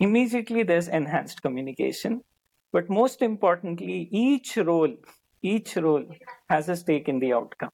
[0.00, 2.22] Immediately there's enhanced communication
[2.72, 4.96] but most importantly each role
[5.42, 6.04] each role
[6.48, 7.70] has a stake in the outcome.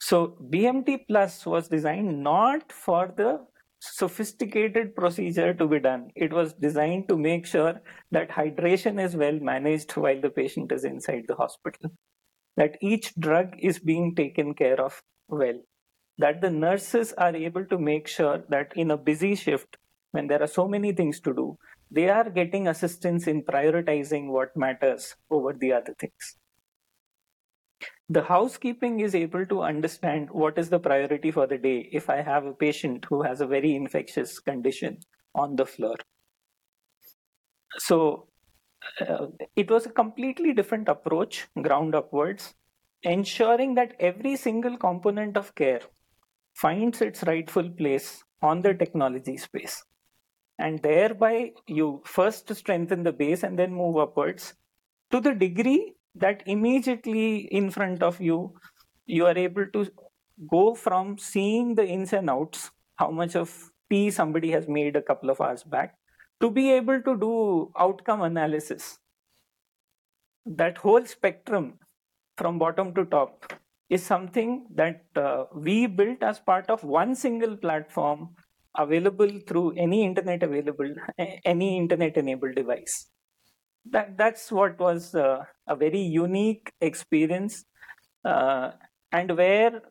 [0.00, 3.46] So BMT Plus was designed not for the
[3.80, 6.10] sophisticated procedure to be done.
[6.14, 10.84] It was designed to make sure that hydration is well managed while the patient is
[10.84, 11.90] inside the hospital,
[12.56, 15.60] that each drug is being taken care of well,
[16.18, 19.76] that the nurses are able to make sure that in a busy shift,
[20.12, 21.58] when there are so many things to do,
[21.90, 26.36] they are getting assistance in prioritizing what matters over the other things
[28.08, 32.22] the housekeeping is able to understand what is the priority for the day if I
[32.22, 34.98] have a patient who has a very infectious condition
[35.34, 35.96] on the floor.
[37.78, 38.28] So
[39.00, 42.54] uh, it was a completely different approach, ground upwards,
[43.02, 45.80] ensuring that every single component of care
[46.54, 49.84] finds its rightful place on the technology space.
[50.58, 54.54] And thereby, you first strengthen the base and then move upwards.
[55.10, 58.54] To the degree that immediately in front of you
[59.06, 59.86] you are able to
[60.50, 65.02] go from seeing the ins and outs how much of tea somebody has made a
[65.02, 65.94] couple of hours back
[66.40, 68.98] to be able to do outcome analysis.
[70.44, 71.78] That whole spectrum
[72.36, 73.52] from bottom to top
[73.88, 78.30] is something that uh, we built as part of one single platform
[78.76, 80.94] available through any internet available
[81.44, 83.08] any internet enabled device.
[83.90, 87.64] That that's what was uh, a very unique experience
[88.24, 88.72] uh,
[89.12, 89.82] and where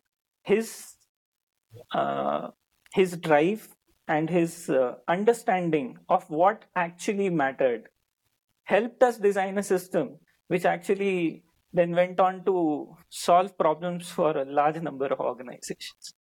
[0.42, 0.94] his
[1.92, 2.48] uh,
[2.92, 3.68] his drive
[4.08, 7.88] and his uh, understanding of what actually mattered
[8.64, 10.16] helped us design a system
[10.48, 16.14] which actually then went on to solve problems for a large number of organizations.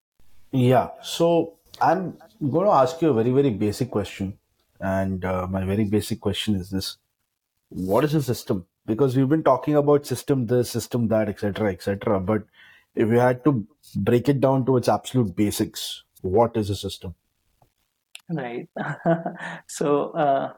[0.53, 0.91] Yeah.
[1.03, 2.17] So i'm
[2.51, 4.39] going to ask you a very very basic question
[4.81, 6.97] and uh, my very basic question is this
[7.73, 8.67] what is a system?
[8.85, 12.21] Because we've been talking about system this, system that, etc., etc.
[12.21, 12.45] But
[12.95, 17.15] if you had to break it down to its absolute basics, what is a system?
[18.29, 18.69] Right.
[19.67, 20.53] so uh,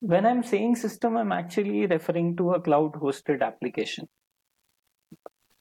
[0.00, 4.08] when I'm saying system, I'm actually referring to a cloud-hosted application.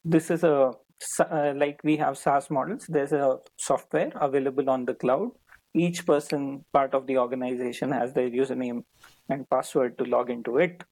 [0.03, 0.71] This is a
[1.19, 2.86] uh, like we have SaaS models.
[2.88, 5.31] There's a software available on the cloud.
[5.73, 8.83] Each person, part of the organization, has their username
[9.29, 10.83] and password to log into it.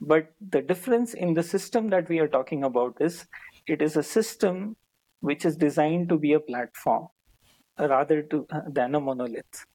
[0.00, 3.26] But the difference in the system that we are talking about is
[3.66, 4.76] it is a system
[5.20, 7.08] which is designed to be a platform
[7.78, 9.66] rather to, uh, than a monolith.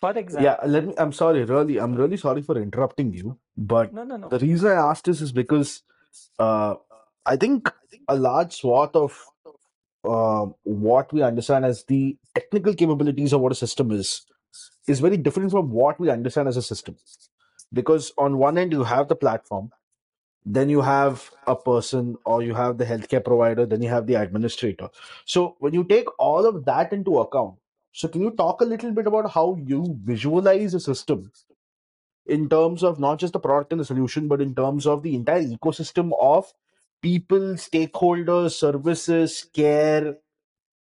[0.00, 0.94] For example, yeah, let me.
[0.98, 3.38] I'm sorry, really, I'm really sorry for interrupting you.
[3.56, 4.28] But no, no, no.
[4.28, 5.82] the reason I asked this is because
[6.40, 6.74] uh,
[7.24, 7.72] I think
[8.08, 9.24] a large swath of
[10.04, 14.26] uh, what we understand as the technical capabilities of what a system is
[14.88, 16.96] is very different from what we understand as a system.
[17.72, 19.70] Because on one end, you have the platform,
[20.44, 24.14] then you have a person, or you have the healthcare provider, then you have the
[24.14, 24.88] administrator.
[25.24, 27.54] So when you take all of that into account,
[27.92, 31.30] so can you talk a little bit about how you visualize a system
[32.26, 35.14] in terms of not just the product and the solution, but in terms of the
[35.14, 36.52] entire ecosystem of
[37.02, 40.16] people, stakeholders, services, care,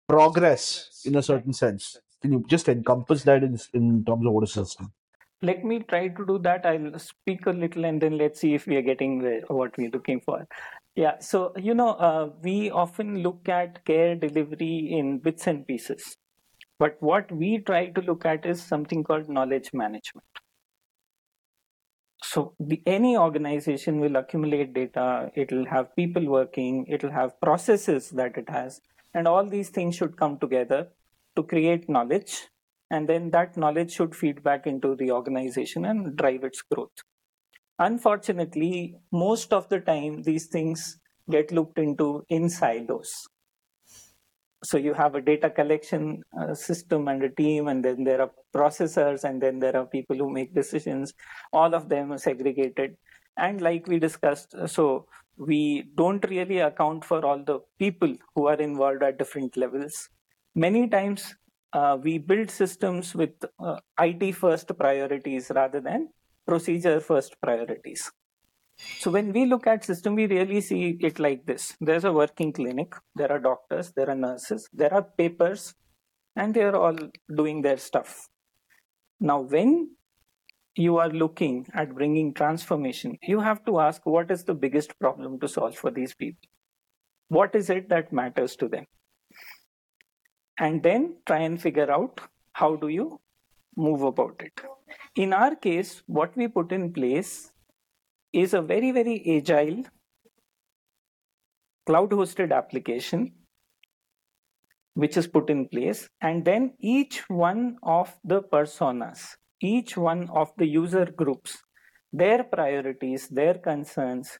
[0.07, 1.99] progress in a certain sense?
[2.21, 4.91] Can you just encompass that in, in terms of what a system?
[5.41, 6.65] Let me try to do that.
[6.65, 10.21] I'll speak a little and then let's see if we are getting what we're looking
[10.21, 10.47] for.
[10.95, 16.15] Yeah, so, you know, uh, we often look at care delivery in bits and pieces.
[16.79, 20.25] But what we try to look at is something called knowledge management.
[22.31, 28.37] So the, any organization will accumulate data, it'll have people working, it'll have processes that
[28.37, 28.81] it has,
[29.13, 30.87] and all these things should come together
[31.35, 32.47] to create knowledge
[32.91, 37.03] and then that knowledge should feed back into the organization and drive its growth
[37.77, 40.97] Unfortunately, most of the time, these things
[41.29, 43.27] get looked into in silos.
[44.65, 48.31] So you have a data collection uh, system and a team, and then there are
[48.53, 51.13] processors, and then there are people who make decisions.
[51.53, 52.97] All of them are segregated.
[53.37, 55.07] And like we discussed, so
[55.37, 60.09] we don't really account for all the people who are involved at different levels.
[60.55, 61.35] Many times
[61.73, 66.09] uh, we build systems with uh, IT first priorities rather than
[66.47, 68.11] procedure first priorities.
[68.77, 71.75] So when we look at system, we really see it like this.
[71.79, 75.75] There's a working clinic, there are doctors, there are nurses, there are papers,
[76.35, 76.97] and they are all
[77.33, 78.27] doing their stuff.
[79.19, 79.91] Now, when
[80.75, 85.39] you are looking at bringing transformation, you have to ask what is the biggest problem
[85.39, 86.49] to solve for these people?
[87.29, 88.85] What is it that matters to them?
[90.59, 92.19] And then try and figure out
[92.53, 93.19] how do you
[93.77, 94.61] move about it.
[95.15, 97.51] In our case, what we put in place
[98.35, 99.83] is a very, very agile
[101.85, 103.31] cloud hosted application
[104.95, 106.09] which is put in place.
[106.21, 111.57] And then each one of the personas, each one of the user groups,
[112.11, 114.39] their priorities, their concerns,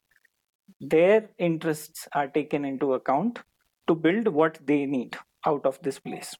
[0.80, 3.40] their interests are taken into account
[3.88, 6.36] to build what they need out of this place.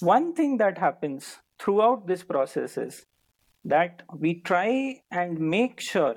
[0.00, 3.06] One thing that happens throughout this process is
[3.64, 6.16] that we try and make sure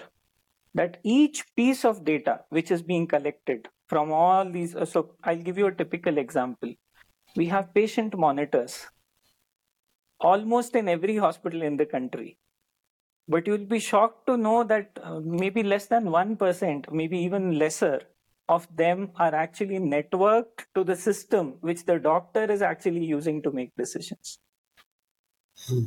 [0.75, 5.45] that each piece of data which is being collected from all these uh, so i'll
[5.49, 6.73] give you a typical example.
[7.35, 8.87] We have patient monitors
[10.19, 12.37] almost in every hospital in the country.
[13.27, 18.01] But you'll be shocked to know that uh, maybe less than 1% maybe even lesser
[18.47, 23.51] of them are actually networked to the system which the doctor is actually using to
[23.51, 24.39] make decisions.
[25.67, 25.85] Hmm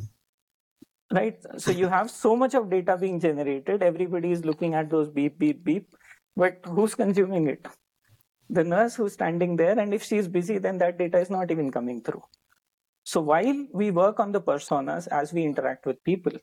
[1.13, 1.37] right?
[1.57, 3.83] So you have so much of data being generated.
[3.83, 5.95] Everybody is looking at those beep beep beep.
[6.35, 7.67] But who's consuming it?
[8.49, 11.71] The nurse who's standing there and if she's busy then that data is not even
[11.71, 12.23] coming through.
[13.03, 16.33] So while we work on the personas as we interact with people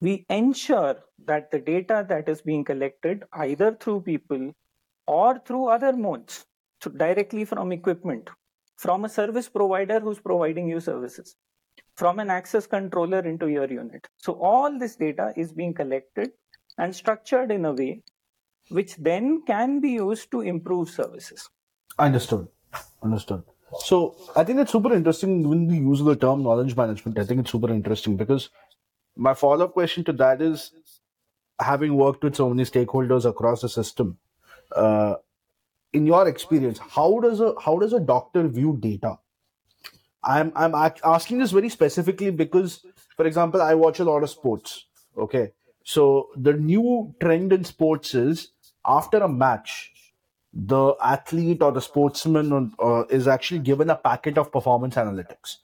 [0.00, 4.52] we ensure that the data that is being collected either through people
[5.06, 6.44] or through other modes
[6.80, 8.28] so directly from equipment
[8.76, 11.36] from a service provider who's providing you services
[12.02, 14.08] from an access controller into your unit.
[14.16, 16.32] So all this data is being collected
[16.76, 18.02] and structured in a way
[18.70, 21.48] which then can be used to improve services.
[22.00, 22.48] Understood.
[23.04, 23.44] Understood.
[23.84, 27.20] So I think it's super interesting when we use the term knowledge management.
[27.20, 28.50] I think it's super interesting because
[29.16, 30.72] my follow-up question to that is
[31.60, 34.18] having worked with so many stakeholders across the system,
[34.74, 35.14] uh,
[35.92, 39.18] in your experience, how does a how does a doctor view data?
[40.24, 42.84] I'm I'm asking this very specifically because,
[43.16, 44.86] for example, I watch a lot of sports.
[45.18, 45.52] Okay,
[45.84, 48.52] so the new trend in sports is
[48.84, 49.92] after a match,
[50.52, 55.56] the athlete or the sportsman uh, is actually given a packet of performance analytics.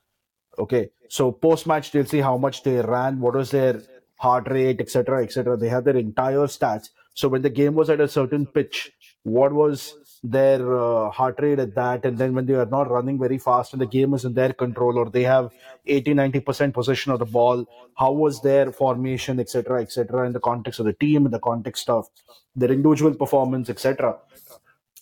[0.58, 3.80] Okay, so post match they'll see how much they ran, what was their
[4.16, 5.56] heart rate, etc., etc.
[5.56, 6.90] They have their entire stats.
[7.14, 8.92] So when the game was at a certain pitch,
[9.22, 13.18] what was their uh, heart rate at that and then when they are not running
[13.18, 15.52] very fast and the game is in their control or they have
[15.86, 17.64] 80 90% possession of the ball
[17.96, 21.88] how was their formation etc etc in the context of the team in the context
[21.88, 22.08] of
[22.56, 24.16] their individual performance etc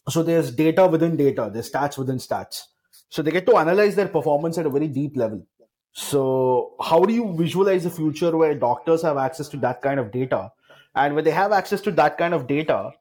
[0.08, 2.62] so there's data within data there's stats within stats.
[3.08, 5.46] So they get to analyze their performance at a very deep level.
[5.92, 10.12] So how do you visualize a future where doctors have access to that kind of
[10.12, 10.52] data?
[10.94, 12.92] And when they have access to that kind of data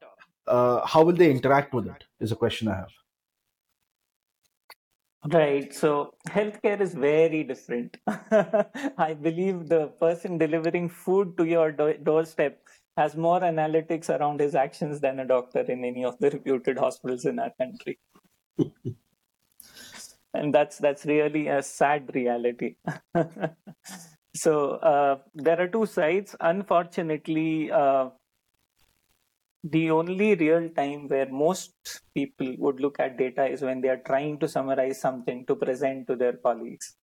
[0.48, 2.92] uh, how will they interact with it is a question i have
[5.34, 5.74] Right.
[5.74, 7.98] So healthcare is very different.
[8.08, 12.62] I believe the person delivering food to your do- doorstep
[12.96, 17.26] has more analytics around his actions than a doctor in any of the reputed hospitals
[17.26, 17.98] in our country.
[20.36, 22.76] and that's that's really a sad reality.
[24.36, 26.36] so uh, there are two sides.
[26.40, 28.10] Unfortunately, uh,
[29.72, 31.74] the only real time where most
[32.14, 36.06] people would look at data is when they are trying to summarize something to present
[36.08, 36.96] to their colleagues.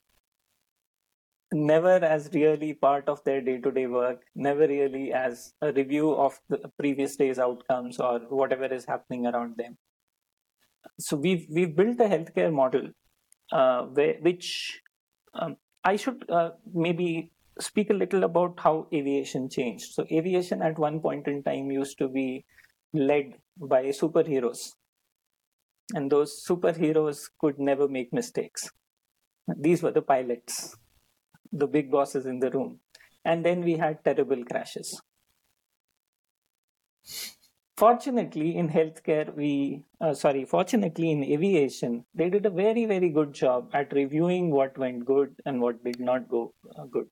[1.52, 6.12] Never as really part of their day to day work, never really as a review
[6.14, 9.78] of the previous day's outcomes or whatever is happening around them.
[11.00, 12.90] So we've, we've built a healthcare model
[13.52, 14.82] uh, where, which
[15.34, 19.94] um, I should uh, maybe speak a little about how aviation changed.
[19.94, 22.46] So, aviation at one point in time used to be
[22.94, 24.74] led by superheroes,
[25.94, 28.70] and those superheroes could never make mistakes.
[29.58, 30.76] These were the pilots,
[31.52, 32.80] the big bosses in the room.
[33.26, 35.02] And then we had terrible crashes.
[37.76, 43.34] Fortunately, in healthcare, we, uh, sorry, fortunately, in aviation, they did a very, very good
[43.34, 47.10] job at reviewing what went good and what did not go uh, good.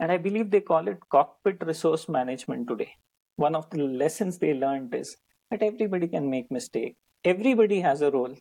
[0.00, 2.94] And I believe they call it cockpit resource management today.
[3.36, 5.16] One of the lessons they learned is
[5.50, 6.96] that everybody can make mistake.
[7.24, 8.36] Everybody has a role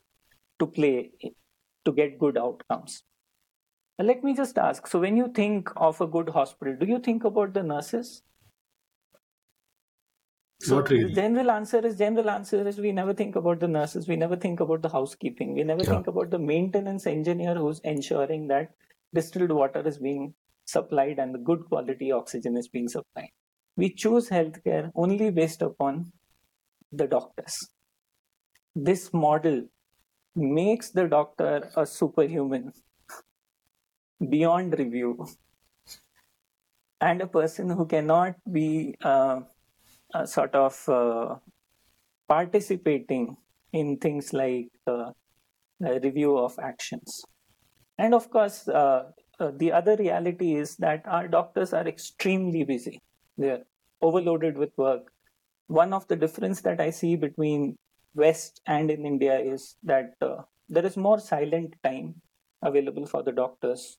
[0.59, 1.11] to play
[1.85, 3.03] to get good outcomes.
[3.99, 7.23] Let me just ask so, when you think of a good hospital, do you think
[7.23, 8.23] about the nurses?
[10.59, 11.07] So Not really.
[11.07, 14.35] the general answer is general answer is we never think about the nurses, we never
[14.35, 15.85] think about the housekeeping, we never Yeah.
[15.85, 18.73] think about the maintenance engineer who's ensuring that
[19.13, 20.35] distilled water is being
[20.71, 23.29] supplied and the good quality oxygen is being supplied.
[23.75, 26.11] We choose healthcare only based upon
[26.91, 27.57] the doctors.
[28.75, 29.67] This model
[30.35, 32.71] makes the doctor a superhuman
[34.29, 35.25] beyond review
[36.99, 39.41] and a person who cannot be uh,
[40.13, 41.35] uh, sort of uh,
[42.27, 43.35] participating
[43.73, 45.11] in things like uh,
[45.79, 47.23] review of actions.
[47.97, 48.67] And of course,
[49.41, 53.01] uh, the other reality is that our doctors are extremely busy.
[53.37, 53.63] They're
[54.01, 55.11] overloaded with work.
[55.67, 57.75] One of the difference that I see between
[58.13, 62.21] West and in India is that uh, there is more silent time
[62.61, 63.97] available for the doctors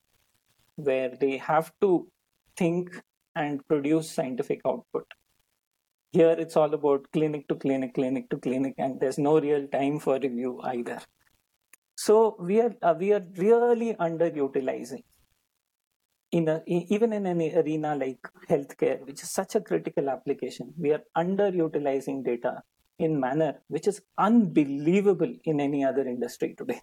[0.75, 2.07] where they have to
[2.55, 3.01] think
[3.35, 5.05] and produce scientific output.
[6.11, 9.99] Here it's all about clinic to clinic, clinic to clinic, and there's no real time
[9.99, 10.99] for review either.
[11.95, 15.03] So we are uh, we are really underutilizing
[16.33, 20.73] in a, e- even in an arena like healthcare, which is such a critical application.
[20.77, 22.63] We are underutilizing data
[22.99, 26.81] in manner which is unbelievable in any other industry today.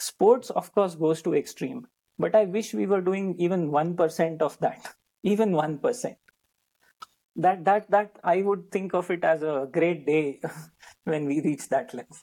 [0.00, 1.86] Sports, of course, goes to extreme,
[2.18, 6.16] but I wish we were doing even one percent of that, even one percent
[7.44, 10.40] that that that i would think of it as a great day
[11.04, 12.16] when we reach that level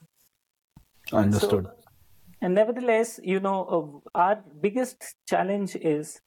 [1.12, 1.66] Understood.
[1.66, 1.83] so
[2.44, 6.20] and nevertheless you know uh, our biggest challenge is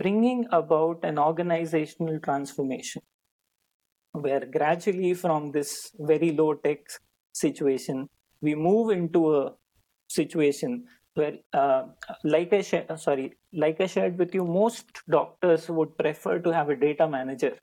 [0.00, 3.02] bringing about an organizational transformation
[4.12, 5.72] where gradually from this
[6.12, 6.80] very low tech
[7.32, 8.08] situation
[8.40, 9.52] we move into a
[10.08, 10.84] situation
[11.14, 11.82] where uh,
[12.24, 13.28] like i shared sorry
[13.64, 17.54] like i shared with you most doctors would prefer to have a data manager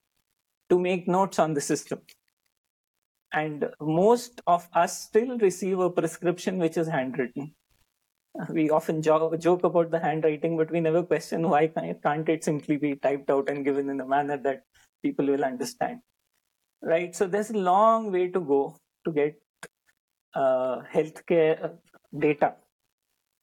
[0.73, 2.01] to make notes on the system.
[3.31, 7.53] And most of us still receive a prescription which is handwritten.
[8.49, 12.77] We often jo- joke about the handwriting, but we never question why can't it simply
[12.77, 14.63] be typed out and given in a manner that
[15.03, 15.99] people will understand.
[16.81, 17.15] Right?
[17.15, 19.35] So there's a long way to go to get
[20.33, 21.69] uh, healthcare uh,
[22.17, 22.55] data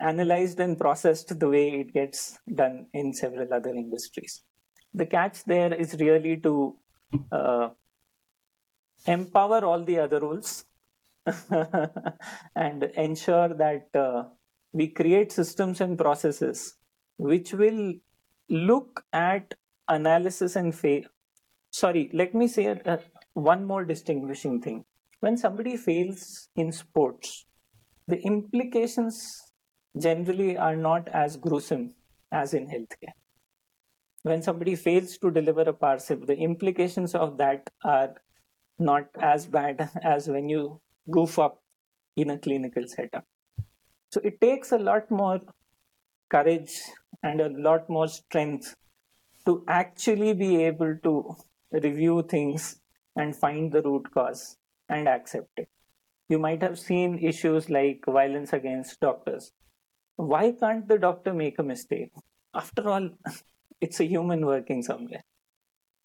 [0.00, 4.42] analyzed and processed the way it gets done in several other industries.
[4.94, 6.76] The catch there is really to
[7.30, 7.68] uh,
[9.06, 10.64] empower all the other roles
[12.56, 14.24] and ensure that uh,
[14.72, 16.76] we create systems and processes
[17.16, 17.94] which will
[18.48, 19.54] look at
[19.88, 21.02] analysis and fail.
[21.70, 22.96] Sorry, let me say uh,
[23.34, 24.84] one more distinguishing thing.
[25.20, 27.46] When somebody fails in sports,
[28.08, 29.52] the implications
[29.98, 31.94] generally are not as gruesome
[32.32, 33.14] as in healthcare
[34.22, 38.14] when somebody fails to deliver a parcel, the implications of that are
[38.78, 41.62] not as bad as when you goof up
[42.16, 43.24] in a clinical setup.
[44.10, 45.40] So it takes a lot more
[46.28, 46.80] courage
[47.22, 48.74] and a lot more strength
[49.46, 51.36] to actually be able to
[51.72, 52.80] review things
[53.16, 54.56] and find the root cause
[54.88, 55.68] and accept it.
[56.28, 59.52] You might have seen issues like violence against doctors.
[60.16, 62.12] Why can't the doctor make a mistake?
[62.54, 63.10] After all,
[63.80, 65.22] it's a human working somewhere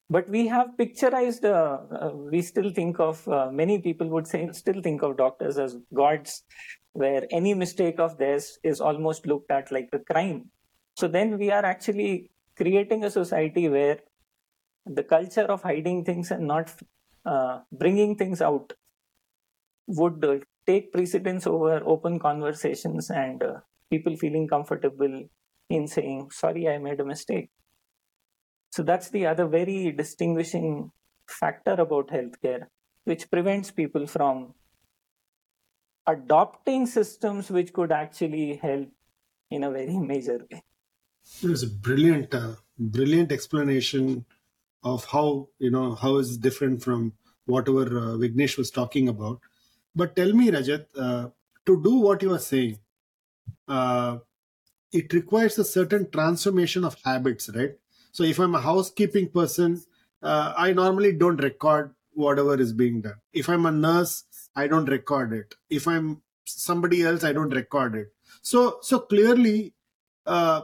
[0.09, 4.47] but we have picturized uh, uh, we still think of uh, many people would say
[4.51, 6.43] still think of doctors as gods
[6.93, 10.49] where any mistake of theirs is almost looked at like a crime.
[10.95, 13.99] So then we are actually creating a society where
[14.85, 16.71] the culture of hiding things and not
[17.25, 18.71] uh, bringing things out
[19.87, 25.23] would uh, take precedence over open conversations and uh, people feeling comfortable
[25.69, 27.49] in saying sorry i made a mistake
[28.75, 30.91] so that's the other very distinguishing
[31.27, 32.65] factor about healthcare,
[33.05, 34.53] which prevents people from
[36.05, 38.89] adopting systems which could actually help
[39.49, 40.61] in a very major way.
[41.41, 44.25] It was a brilliant, uh, brilliant explanation
[44.83, 47.13] of how you know how is different from
[47.45, 49.39] whatever uh, Vignesh was talking about.
[49.95, 51.29] But tell me, Rajat, uh,
[51.65, 52.77] to do what you are saying,
[53.69, 54.17] uh,
[54.91, 57.75] it requires a certain transformation of habits, right?
[58.15, 59.83] So if I'm a housekeeping person,
[60.23, 63.15] uh, I normally don't record whatever is being done.
[63.33, 64.23] If I'm a nurse,
[64.55, 65.53] I don't record it.
[65.69, 68.13] If I'm somebody else, I don't record it.
[68.41, 69.73] So, so clearly,
[70.25, 70.61] uh,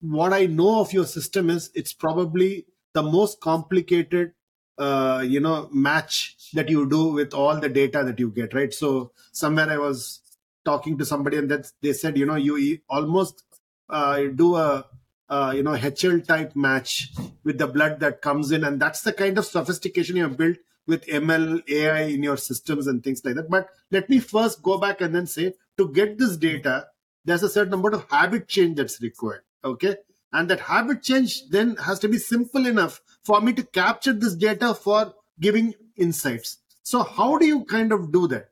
[0.00, 4.32] what I know of your system is it's probably the most complicated,
[4.76, 8.74] uh, you know, match that you do with all the data that you get, right?
[8.74, 10.22] So somewhere I was
[10.64, 13.44] talking to somebody and that they said, you know, you almost
[13.88, 14.86] uh, do a
[15.30, 17.12] uh, you know HLA type match
[17.44, 20.56] with the blood that comes in, and that's the kind of sophistication you have built
[20.86, 23.48] with ML AI in your systems and things like that.
[23.48, 26.88] But let me first go back and then say to get this data,
[27.24, 29.42] there's a certain amount of habit change that's required.
[29.64, 29.96] Okay,
[30.32, 34.34] and that habit change then has to be simple enough for me to capture this
[34.34, 36.58] data for giving insights.
[36.82, 38.48] So how do you kind of do that?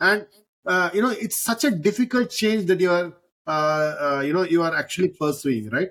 [0.00, 0.26] And
[0.66, 3.12] uh, you know, it's such a difficult change that you are,
[3.46, 5.90] uh, uh, you know, you are actually pursuing, right?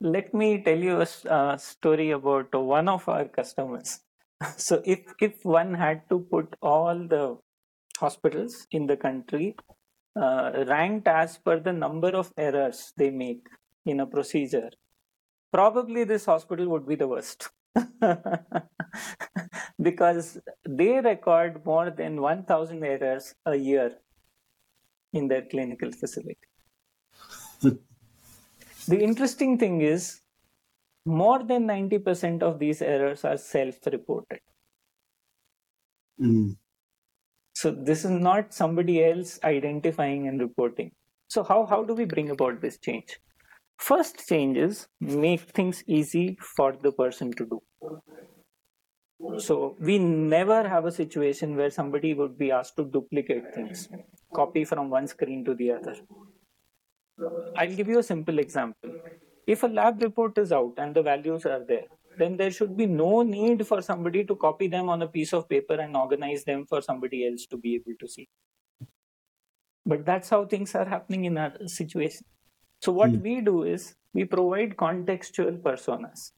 [0.00, 4.00] Let me tell you a uh, story about one of our customers.
[4.58, 7.38] So if if one had to put all the
[7.98, 9.56] hospitals in the country
[10.20, 13.46] uh, ranked as per the number of errors they make
[13.86, 14.70] in a procedure
[15.56, 17.48] probably this hospital would be the worst.
[19.82, 20.38] Because
[20.68, 23.92] they record more than 1000 errors a year
[25.12, 26.38] in their clinical facility
[28.86, 30.20] The interesting thing is,
[31.04, 34.40] more than 90% of these errors are self reported.
[36.20, 36.56] Mm.
[37.54, 40.92] So, this is not somebody else identifying and reporting.
[41.28, 43.18] So, how, how do we bring about this change?
[43.78, 49.38] First change is make things easy for the person to do.
[49.38, 53.88] So, we never have a situation where somebody would be asked to duplicate things,
[54.34, 55.96] copy from one screen to the other.
[57.56, 58.90] I'll give you a simple example.
[59.46, 61.86] If a lab report is out and the values are there,
[62.18, 65.48] then there should be no need for somebody to copy them on a piece of
[65.48, 68.28] paper and organize them for somebody else to be able to see.
[69.84, 72.24] But that's how things are happening in our situation.
[72.80, 73.22] So, what mm.
[73.22, 76.32] we do is we provide contextual personas.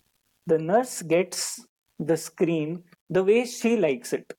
[0.47, 1.65] The nurse gets
[1.99, 4.33] the screen the way she likes it.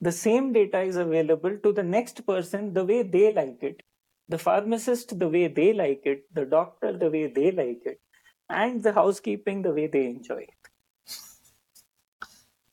[0.00, 3.82] The same data is available to the next person the way they like it
[4.28, 8.00] the pharmacist the way they like it, the doctor the way they like it,
[8.48, 10.50] and the housekeeping the way they enjoy it.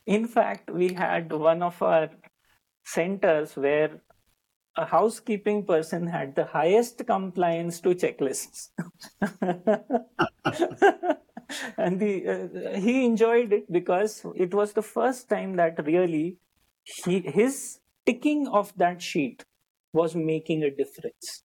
[0.06, 2.10] In fact, we had one of our
[2.84, 4.00] centers where
[4.76, 8.68] a housekeeping person had the highest compliance to checklists.
[11.78, 16.36] and the, uh, he enjoyed it because it was the first time that really
[16.84, 19.44] he, his ticking of that sheet
[19.92, 21.42] was making a difference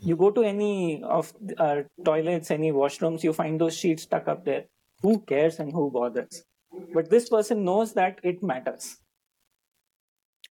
[0.00, 4.44] you go to any of our toilets, any washrooms, you find those sheets stuck up
[4.44, 4.64] there.
[5.02, 6.44] Who cares and who bothers?
[6.92, 8.98] But this person knows that it matters.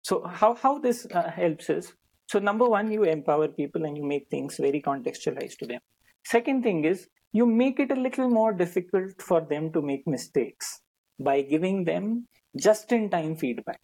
[0.02, 1.94] So how how this uh, helps is
[2.28, 5.80] so number one, you empower people and you make things very contextualized to them.
[6.26, 10.82] Second thing is you make it a little more difficult for them to make mistakes
[11.20, 12.28] by giving them
[12.58, 13.82] just in time feedback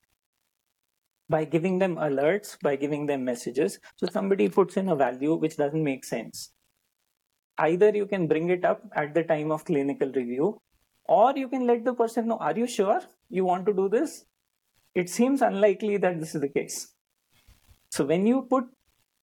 [1.29, 3.79] by giving them alerts, by giving them messages.
[3.95, 6.51] So somebody puts in a value which doesn't make sense.
[7.57, 10.59] Either you can bring it up at the time of clinical review,
[11.05, 14.25] or you can let the person know, Are you sure you want to do this?
[14.95, 16.93] It seems unlikely that this is the case.
[17.91, 18.65] So when you put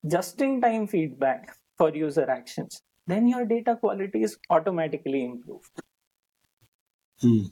[0.06, 5.70] just in time feedback for user actions, then your data quality is automatically improved.
[7.20, 7.46] Hmm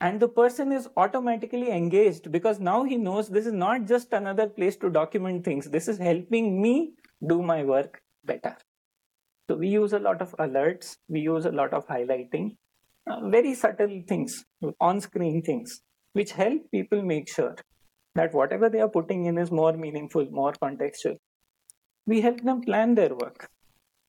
[0.00, 4.48] and the person is automatically engaged because now he knows this is not just another
[4.48, 5.68] place to document things.
[5.68, 6.92] This is helping me
[7.26, 8.56] do my work better.
[9.48, 10.96] So we use a lot of alerts.
[11.08, 12.56] We use a lot of highlighting
[13.10, 14.44] uh, very subtle things
[14.80, 15.80] on screen things
[16.12, 17.56] which help people make sure
[18.14, 21.16] that whatever they are putting in is more meaningful more contextual.
[22.06, 23.48] We help them plan their work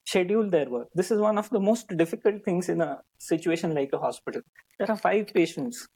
[0.10, 0.88] schedule their work.
[0.96, 4.42] This is one of the most difficult things in a situation like a hospital.
[4.78, 5.88] There are five patients,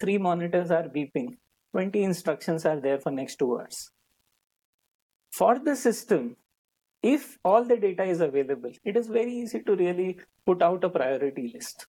[0.00, 1.36] three monitors are beeping,
[1.72, 3.90] 20 instructions are there for next two hours.
[5.30, 6.36] For the system,
[7.02, 10.90] if all the data is available, it is very easy to really put out a
[10.90, 11.86] priority list.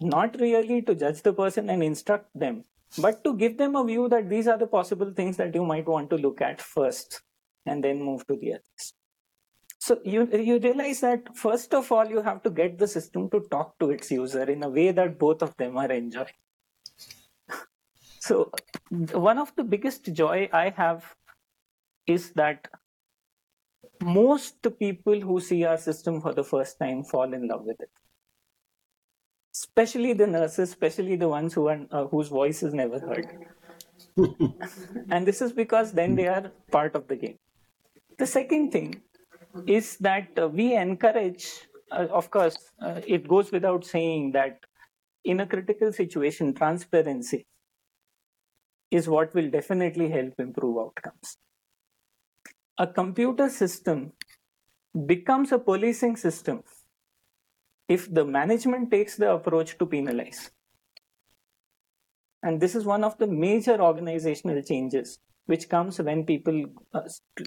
[0.00, 2.64] Not really to judge the person and instruct them,
[2.98, 5.86] but to give them a view that these are the possible things that you might
[5.86, 7.22] want to look at first
[7.66, 8.94] and then move to the others.
[9.82, 13.40] So you you realize that first of all you have to get the system to
[13.54, 16.38] talk to its user in a way that both of them are enjoying.
[18.20, 18.52] so
[19.12, 21.16] one of the biggest joy I have
[22.06, 22.68] is that
[24.02, 27.90] most people who see our system for the first time fall in love with it.
[29.54, 33.26] especially the nurses, especially the ones who are uh, whose voice is never heard.
[35.10, 37.38] and this is because then they are part of the game.
[38.18, 39.02] The second thing
[39.66, 41.46] is that uh, we encourage,
[41.90, 44.60] uh, of course, uh, it goes without saying that
[45.24, 47.46] in a critical situation, transparency
[48.90, 51.38] is what will definitely help improve outcomes.
[52.78, 54.12] A computer system
[55.06, 56.62] becomes a policing system
[57.88, 60.50] if the management takes the approach to penalize.
[62.42, 67.02] And this is one of the major organizational changes which comes when people uh,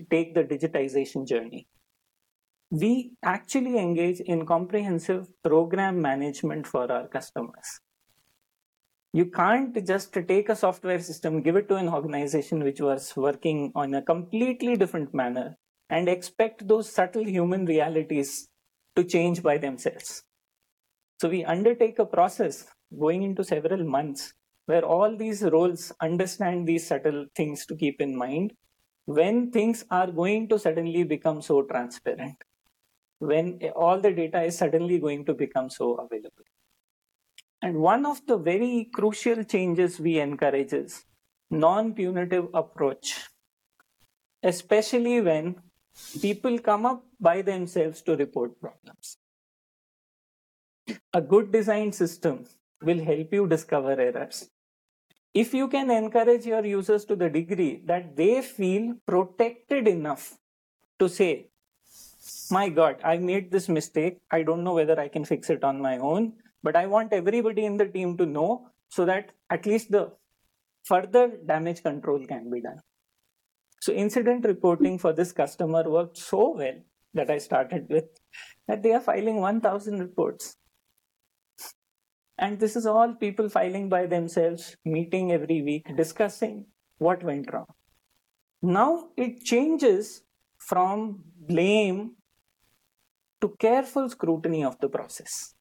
[0.09, 1.67] take the digitization journey.
[2.71, 7.79] We actually engage in comprehensive program management for our customers.
[9.13, 13.71] You can't just take a software system, give it to an organization which was working
[13.75, 15.57] on a completely different manner,
[15.89, 18.49] and expect those subtle human realities
[18.95, 20.23] to change by themselves.
[21.21, 22.65] So we undertake a process
[22.99, 24.33] going into several months
[24.65, 28.53] where all these roles understand these subtle things to keep in mind
[29.05, 32.35] when things are going to suddenly become so transparent,
[33.19, 36.43] when all the data is suddenly going to become so available.
[37.61, 41.05] And one of the very crucial changes we encourage is
[41.49, 43.27] non-punitive approach,
[44.43, 45.55] especially when
[46.21, 49.17] people come up by themselves to report problems.
[51.13, 52.45] A good design system
[52.81, 54.49] will help you discover errors.
[55.33, 60.37] If you can encourage your users to the degree that they feel protected enough
[60.99, 61.49] to say,
[62.51, 64.19] my God, I made this mistake.
[64.31, 66.33] I don't know whether I can fix it on my own,
[66.63, 70.11] but I want everybody in the team to know so that at least the
[70.83, 72.79] further damage control can be done.
[73.81, 76.79] So incident reporting for this customer worked so well
[77.13, 78.05] that I started with
[78.67, 80.55] that they are filing 1000 reports.
[82.37, 86.65] And this is all people filing by themselves, meeting every week, discussing
[86.97, 87.67] what went wrong.
[88.61, 90.23] Now it changes
[90.57, 92.15] from blame
[93.45, 95.53] to careful scrutiny of the process.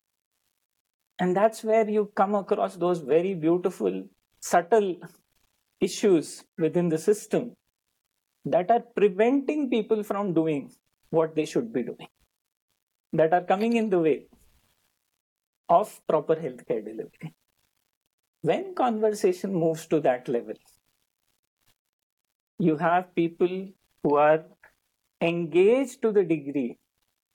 [1.19, 4.05] And that's where you come across those very beautiful,
[4.41, 4.97] subtle
[5.81, 7.53] issues within the system
[8.45, 10.71] that are preventing people from doing
[11.11, 12.09] what they should be doing,
[13.13, 14.27] that are coming in the way
[15.69, 17.35] of proper healthcare delivery.
[18.43, 20.55] When conversation moves to that level,
[22.59, 23.69] you have people
[24.03, 24.45] who are
[25.21, 26.79] engaged to the degree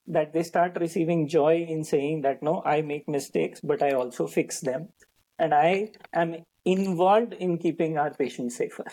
[0.10, 4.28] that they start receiving joy in saying that no, I make mistakes, but I also
[4.28, 4.90] fix them.
[5.38, 6.36] And I am
[6.66, 8.86] involved in keeping our patients safer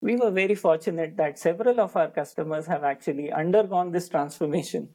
[0.00, 4.88] we were very fortunate that several of our customers have actually undergone this transformation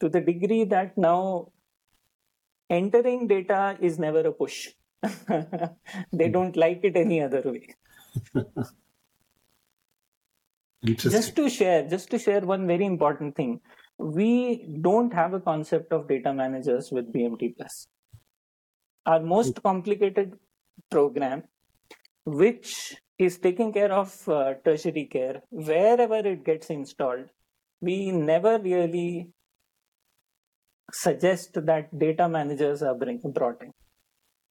[0.00, 1.52] to the degree that now
[2.68, 4.70] entering data is never a push.
[6.12, 7.68] they don't like it any other way.
[10.96, 13.60] just to share, just to share one very important thing.
[13.98, 17.86] We don't have a concept of data managers with BMT Plus.
[19.06, 20.34] Our most complicated
[20.90, 21.44] program,
[22.24, 27.26] which is taking care of uh, tertiary care wherever it gets installed.
[27.80, 29.30] We never really
[30.92, 33.72] suggest that data managers are bring, brought in.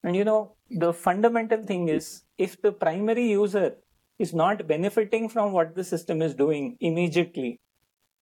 [0.04, 3.76] And you know, the fundamental thing is if the primary user
[4.18, 7.60] is not benefiting from what the system is doing immediately,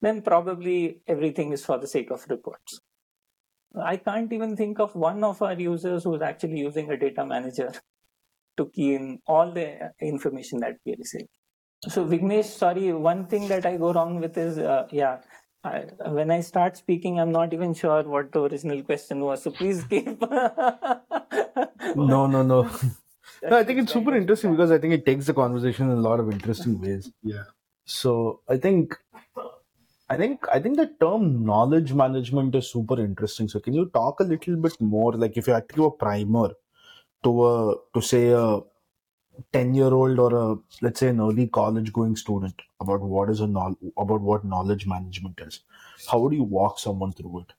[0.02, 2.80] then probably everything is for the sake of reports.
[3.80, 7.72] I can't even think of one of our users who's actually using a data manager
[8.58, 11.28] to key in all the information that we receive.
[11.88, 15.20] So Vignesh, sorry, one thing that I go wrong with is, uh, yeah,
[15.64, 19.44] I, when I start speaking, I'm not even sure what the original question was.
[19.44, 20.22] So please keep.
[20.22, 21.02] no,
[21.96, 22.44] no, no.
[22.44, 22.70] no,
[23.58, 26.20] I think it's super interesting because I think it takes the conversation in a lot
[26.20, 27.12] of interesting ways.
[27.24, 27.44] Yeah.
[27.86, 28.96] So I think,
[30.10, 33.48] I think, I think the term knowledge management is super interesting.
[33.48, 35.92] So can you talk a little bit more, like if you had to give a
[35.92, 36.50] primer
[37.24, 38.62] to a to say a
[39.54, 43.42] 10 year old or a let's say an early college going student about what is
[43.42, 45.62] a about what knowledge management is
[46.12, 47.54] how would you walk someone through it?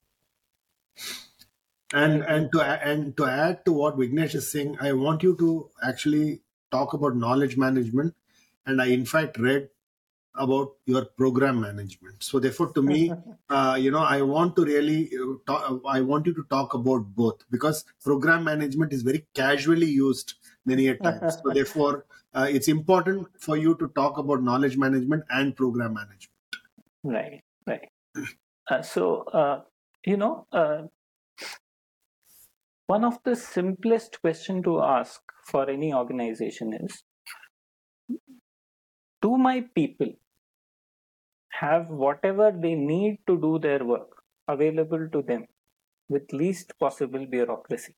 [1.93, 5.71] And and to and to add to what vignesh is saying i want you to
[5.91, 6.43] actually
[6.73, 8.15] talk about knowledge management.
[8.67, 9.71] And i in fact read
[10.35, 12.23] about your program management.
[12.23, 13.13] So therefore, to me,
[13.51, 17.15] uh, you know, I want to really uh, talk, I want you to talk about
[17.15, 21.39] both because program management is very casually used many a times.
[21.43, 26.31] so therefore, uh, it's important for you to talk about knowledge management and program management.
[27.03, 27.89] Right, right.
[28.71, 29.63] Uh, so uh,
[30.07, 30.83] you know, uh,
[32.87, 37.03] one of the simplest question to ask for any organization is
[39.23, 40.13] do my people
[41.51, 45.47] have whatever they need to do their work available to them
[46.09, 47.95] with least possible bureaucracy.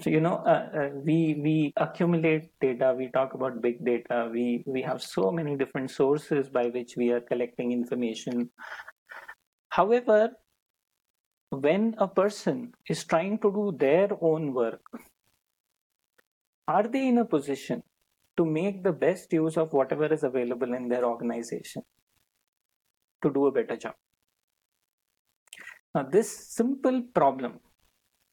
[0.00, 4.64] So you know uh, uh, we we accumulate data we talk about big data we
[4.66, 8.48] we have so many different sources by which we are collecting information.
[9.68, 10.30] However
[11.50, 14.80] when a person is trying to do their own work
[16.74, 17.82] are they in a position
[18.36, 21.82] to make the best use of whatever is available in their organization
[23.22, 23.94] to do a better job?
[25.94, 27.60] Now this simple problem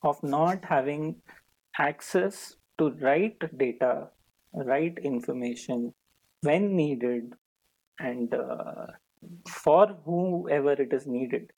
[0.04, 1.16] of not having
[1.78, 4.08] access to right data,
[4.54, 5.94] right information
[6.42, 7.34] when needed,
[8.00, 8.86] and uh,
[9.50, 11.52] for whoever it is needed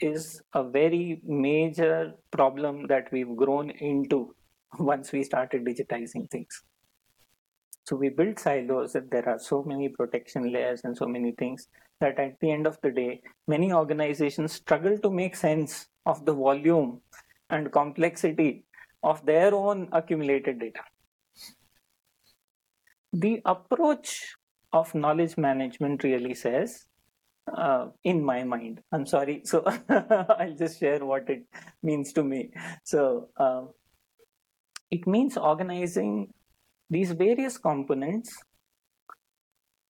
[0.00, 4.34] is a very major problem that we've grown into
[4.78, 6.62] once we started digitizing things.
[7.84, 11.68] So we built silos that there are so many protection layers and so many things
[12.00, 16.32] that at the end of the day, many organizations struggle to make sense of the
[16.32, 17.00] volume
[17.50, 18.64] and complexity
[19.02, 20.80] of their own accumulated data.
[23.12, 24.34] The approach
[24.72, 26.86] of knowledge management really says,
[27.52, 31.44] uh, in my mind, I'm sorry, so I'll just share what it
[31.82, 32.50] means to me.
[32.82, 33.64] So, uh,
[34.90, 36.32] it means organizing
[36.90, 38.36] these various components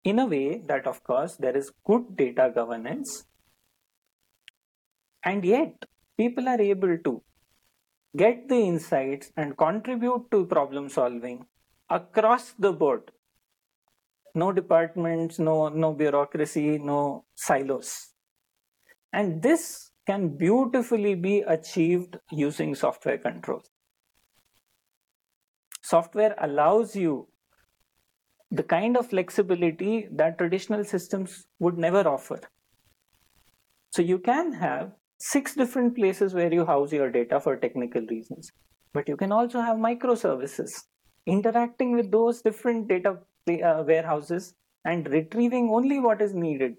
[0.04, 3.24] in a way that, of course, there is good data governance,
[5.24, 5.84] and yet
[6.16, 7.22] people are able to
[8.16, 11.46] get the insights and contribute to problem solving
[11.90, 13.10] across the board.
[14.34, 18.12] No departments no no bureaucracy no silos.
[19.12, 23.62] And this can beautifully be achieved using software control
[25.94, 27.28] software allows you
[28.50, 32.40] the kind of flexibility that traditional systems would never offer
[33.90, 38.50] so you can have six different places where you house your data for technical reasons.
[38.92, 40.70] But you can also have microservices
[41.26, 43.18] interacting with those different data
[43.48, 46.76] uh, warehouses and retrieving only what is needed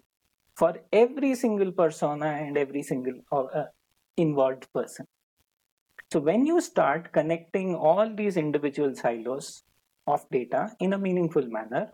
[0.55, 3.66] for every single persona and every single uh,
[4.18, 5.05] involved person.
[6.11, 9.63] So when you start connecting all these individual silos
[10.07, 11.91] of data in a meaningful manner,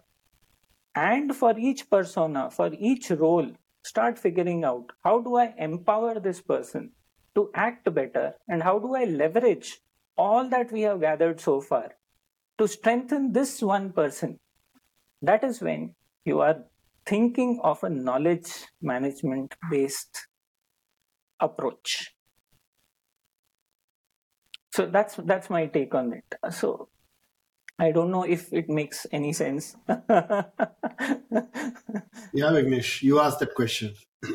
[0.96, 3.50] and for each persona, for each role
[3.84, 6.92] start figuring out how do I empower this person
[7.36, 9.80] to act better and how do I leverage
[10.18, 11.92] all that we have gathered so far
[12.58, 14.40] to strengthen this one person.
[15.22, 15.96] That is when
[16.26, 16.66] you are
[17.06, 18.52] thinking of a knowledge
[18.82, 20.28] management based
[21.40, 22.14] approach.
[24.74, 26.36] So that's that's my take on it.
[26.52, 26.90] So
[27.80, 29.76] I don't know if it makes any sense.
[29.88, 30.46] yeah,
[32.34, 33.96] Vignesh, you asked that question.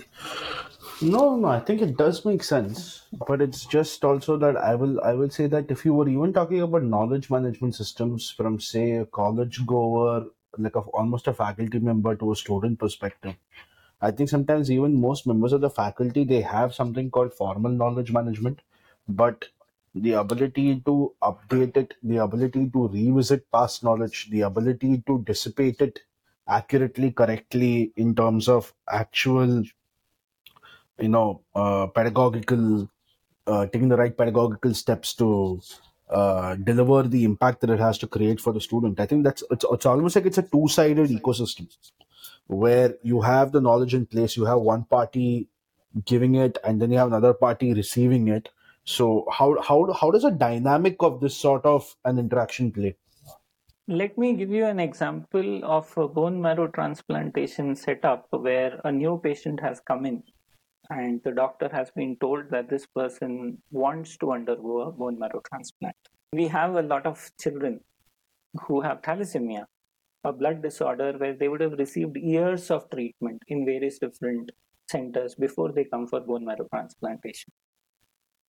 [1.03, 4.99] No, no, I think it does make sense, but it's just also that I will
[5.03, 8.93] I will say that if you were even talking about knowledge management systems from say
[8.93, 10.24] a college goer,
[10.57, 13.34] like a, almost a faculty member to a student perspective,
[14.01, 18.11] I think sometimes even most members of the faculty they have something called formal knowledge
[18.11, 18.62] management,
[19.07, 19.51] but
[19.97, 25.80] the ability to update it, the ability to revisit past knowledge, the ability to dissipate
[25.80, 26.01] it
[26.47, 29.62] accurately, correctly in terms of actual,
[30.99, 32.88] you know, uh, pedagogical,
[33.47, 35.61] uh, taking the right pedagogical steps to
[36.11, 39.01] uh, deliver the impact that it has to create for the student.
[39.01, 41.74] I think that's it's, it's almost like it's a two-sided ecosystem
[42.49, 45.49] where you have the knowledge in place, you have one party
[46.05, 48.51] giving it, and then you have another party receiving it
[48.87, 52.97] so how how how does a dynamic of this sort of an interaction play?
[53.89, 59.20] Let me give you an example of a bone marrow transplantation setup where a new
[59.22, 60.22] patient has come in
[60.91, 65.43] and the doctor has been told that this person wants to undergo a bone marrow
[65.49, 65.97] transplant.
[66.32, 67.80] We have a lot of children
[68.62, 69.64] who have thalassemia,
[70.24, 74.51] a blood disorder where they would have received years of treatment in various different
[74.89, 77.53] centers before they come for bone marrow transplantation.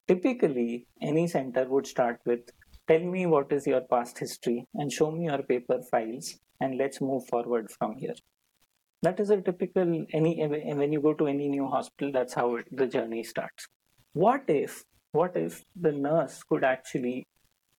[0.07, 2.49] Typically, any center would start with
[2.87, 7.01] tell me what is your past history and show me your paper files and let's
[7.01, 8.15] move forward from here.
[9.01, 12.65] That is a typical any when you go to any new hospital, that's how it,
[12.71, 13.67] the journey starts.
[14.13, 17.27] What if what if the nurse could actually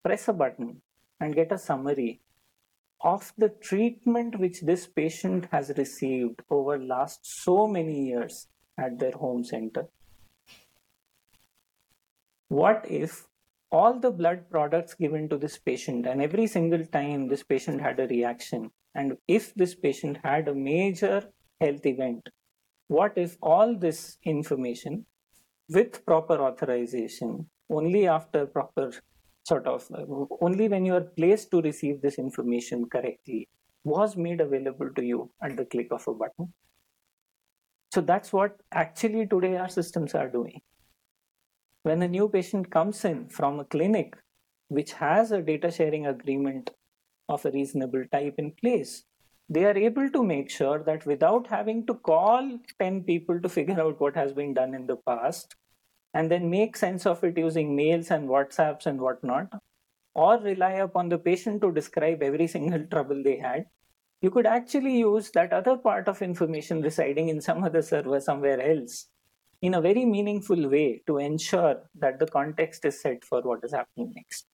[0.04, 0.82] press a button
[1.20, 2.20] and get a summary
[3.00, 9.12] of the treatment which this patient has received over last so many years at their
[9.12, 9.88] home center
[12.48, 13.26] what if
[13.70, 18.00] all the blood products given to this patient and every single time this patient had
[18.00, 18.70] a reaction?
[18.94, 21.30] And if this patient had a major
[21.60, 22.28] health event
[22.88, 25.04] what if all this information
[25.68, 28.90] with proper authorization only after proper
[29.44, 29.86] sort of
[30.40, 33.46] only when you are placed to receive this information correctly
[33.84, 36.52] was made available to you at the click of a button?
[37.92, 40.60] So that's what actually today our systems are doing
[41.82, 44.16] when a new patient comes in from a clinic
[44.68, 46.70] which has a data sharing agreement
[47.28, 49.04] of a reasonable type in place,
[49.48, 53.80] they are able to make sure that without having to call 10 people to figure
[53.80, 55.54] out what has been done in the past
[56.14, 59.52] and then make sense of it using mails and WhatsApps and whatnot,
[60.14, 63.66] or rely upon the patient to describe every single trouble they had,
[64.20, 68.60] you could actually use that other part of information residing in some other server somewhere
[68.60, 69.06] else
[69.60, 73.72] in a very meaningful way to ensure that the context is set for what is
[73.72, 74.46] happening next.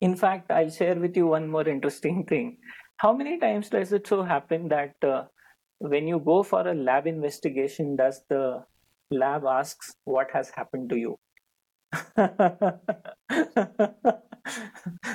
[0.00, 2.58] In fact, I'll share with you one more interesting thing.
[2.96, 5.24] How many times does it so happen that uh,
[5.78, 8.64] when you go for a lab investigation, does the
[9.10, 11.18] lab asks what has happened to you?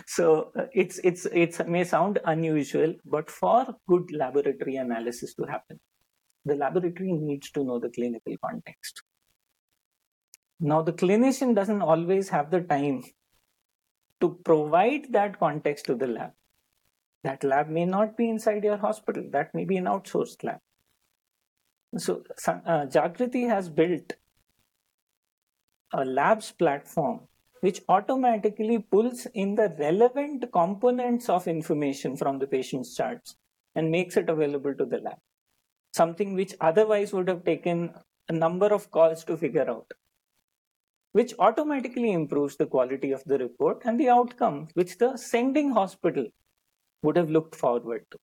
[0.08, 5.80] so uh, it's it's it may sound unusual, but for good laboratory analysis to happen,
[6.46, 9.02] the laboratory needs to know the clinical context.
[10.60, 13.04] Now, the clinician doesn't always have the time
[14.22, 16.32] to provide that context to the lab.
[17.24, 20.60] That lab may not be inside your hospital, that may be an outsourced lab.
[21.98, 24.14] So, uh, Jagriti has built
[25.94, 27.22] a labs platform
[27.62, 33.36] which automatically pulls in the relevant components of information from the patient's charts
[33.76, 35.18] and makes it available to the lab
[35.96, 37.94] something which otherwise would have taken
[38.30, 39.92] a number of calls to figure out,
[41.14, 46.26] which automatically improves the quality of the report and the outcome which the sending hospital
[47.04, 48.18] would have looked forward to.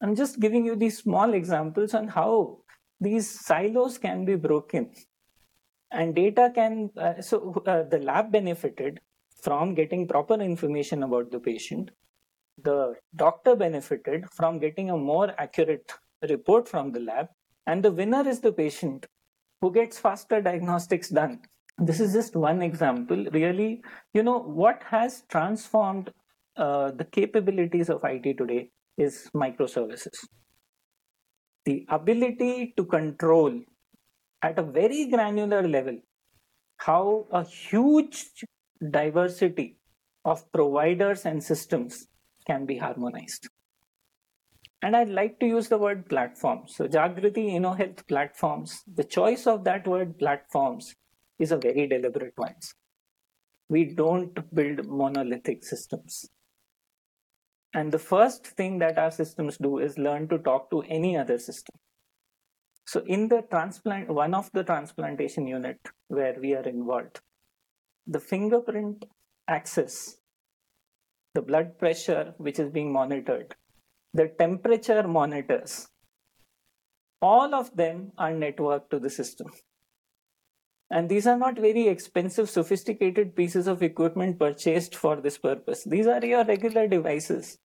[0.00, 2.58] I'm just giving you these small examples on how
[3.00, 4.90] these silos can be broken
[5.90, 9.00] and data can uh, so uh, the lab benefited
[9.42, 11.90] from getting proper information about the patient
[12.64, 15.92] the doctor benefited from getting a more accurate
[16.28, 17.28] report from the lab,
[17.66, 19.06] and the winner is the patient
[19.60, 21.40] who gets faster diagnostics done.
[21.78, 23.26] This is just one example.
[23.32, 26.10] Really, you know, what has transformed
[26.56, 30.26] uh, the capabilities of IT today is microservices.
[31.64, 33.60] The ability to control
[34.42, 35.98] at a very granular level
[36.78, 38.44] how a huge
[38.90, 39.76] diversity
[40.24, 42.06] of providers and systems
[42.46, 43.48] can be harmonized.
[44.80, 46.76] And I'd like to use the word platforms.
[46.76, 50.94] So Jagriti InnoHealth platforms, the choice of that word platforms
[51.38, 52.54] is a very deliberate one.
[53.68, 56.28] We don't build monolithic systems.
[57.74, 61.38] And the first thing that our systems do is learn to talk to any other
[61.38, 61.76] system.
[62.86, 67.20] So in the transplant, one of the transplantation unit where we are involved,
[68.06, 69.04] the fingerprint
[69.46, 70.16] access,
[71.34, 73.54] the blood pressure which is being monitored,
[74.14, 75.88] the temperature monitors,
[77.20, 79.48] all of them are networked to the system.
[80.90, 85.84] And these are not very expensive, sophisticated pieces of equipment purchased for this purpose.
[85.84, 87.58] These are your regular devices.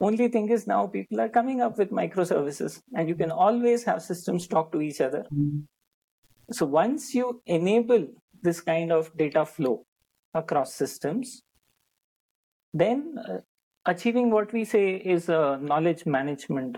[0.00, 4.02] Only thing is now people are coming up with microservices and you can always have
[4.02, 5.24] systems talk to each other.
[5.32, 5.60] Mm-hmm.
[6.52, 8.08] So once you enable
[8.42, 9.84] this kind of data flow
[10.34, 11.42] across systems,
[12.72, 13.38] then uh,
[13.86, 16.76] achieving what we say is a knowledge management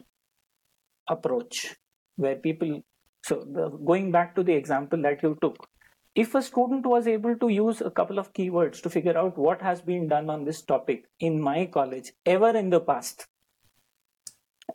[1.09, 1.75] approach
[2.17, 2.83] where people
[3.25, 5.69] so the, going back to the example that you took
[6.15, 9.63] if a student was able to use a couple of keywords to figure out what
[9.63, 13.27] has been done on this topic in my college ever in the past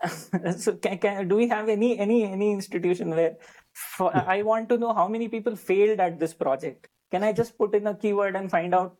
[0.58, 3.36] so can, can, do we have any any any institution where
[3.74, 4.30] for, hmm.
[4.30, 6.88] i want to know how many people failed at this project?
[7.10, 8.98] Can i just put in a keyword and find out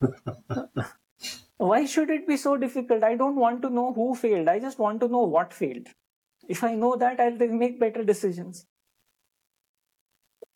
[1.66, 3.04] why should it be so difficult?
[3.04, 4.48] I don't want to know who failed.
[4.48, 5.86] I just want to know what failed.
[6.48, 8.66] If I know that, I'll make better decisions.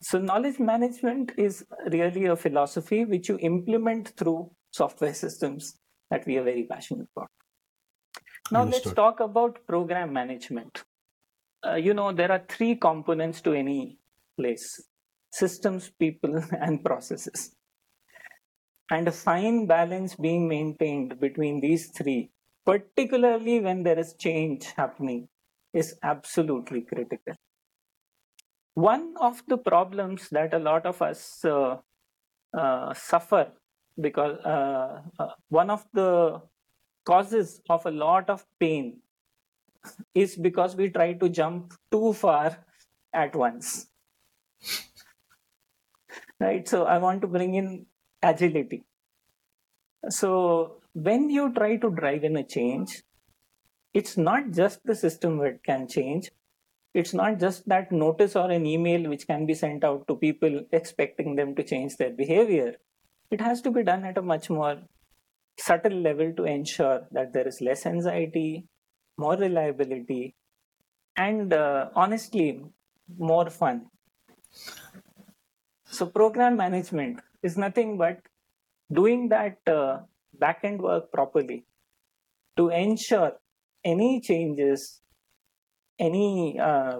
[0.01, 5.77] So, knowledge management is really a philosophy which you implement through software systems
[6.11, 7.29] that we are very passionate about.
[8.51, 8.85] Now, Understood.
[8.87, 10.83] let's talk about program management.
[11.65, 13.97] Uh, you know, there are three components to any
[14.37, 14.79] place
[15.31, 17.56] systems, people, and processes
[18.91, 22.31] and a fine balance being maintained between these three,
[22.65, 25.29] particularly when there is change happening,
[25.73, 27.35] is absolutely critical.
[28.73, 31.77] one of the problems that a lot of us uh,
[32.57, 33.51] uh, suffer
[33.99, 36.41] because uh, uh, one of the
[37.05, 39.01] causes of a lot of pain
[40.13, 42.57] is because we try to jump too far
[43.13, 43.87] at once
[46.39, 47.85] right so i want to bring in
[48.21, 48.83] agility.
[50.09, 53.03] So when you try to drive in a change
[53.97, 56.29] it's not just the system that can change.
[56.93, 60.61] It's not just that notice or an email which can be sent out to people
[60.71, 62.75] expecting them to change their behavior.
[63.31, 64.77] It has to be done at a much more
[65.59, 68.67] subtle level to ensure that there is less anxiety
[69.17, 70.35] more reliability
[71.15, 72.63] and uh, honestly
[73.17, 73.87] more fun.
[75.85, 78.19] So program management is nothing but
[78.91, 79.99] doing that uh,
[80.39, 81.65] back end work properly
[82.57, 83.33] to ensure
[83.83, 85.01] any changes
[85.99, 86.99] any uh,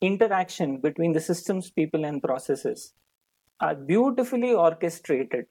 [0.00, 2.94] interaction between the systems people and processes
[3.60, 5.46] are beautifully orchestrated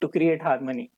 [0.00, 0.90] to create harmony.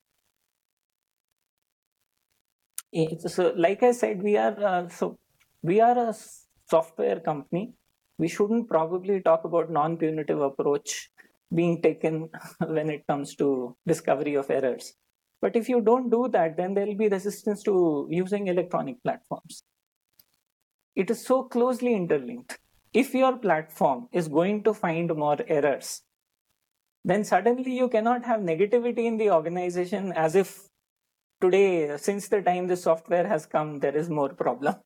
[3.26, 5.18] So like i said we are uh, so
[5.62, 6.14] we are a
[6.66, 7.72] software company.
[8.18, 11.10] We shouldn't probably talk about non-punitive approach
[11.54, 12.28] being taken
[12.66, 14.94] when it comes to discovery of errors.
[15.42, 19.62] But if you don't do that then there will be resistance to using electronic platforms.
[20.94, 22.58] It is so closely interlinked.
[22.92, 26.02] If your platform is going to find more errors
[27.04, 30.68] then suddenly you cannot have negativity in the organization as if
[31.40, 34.74] today since the time the software has come there is more problem.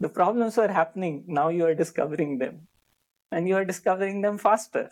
[0.00, 1.24] The problems are happening.
[1.26, 2.66] Now you are discovering them
[3.30, 4.90] and you are discovering them faster.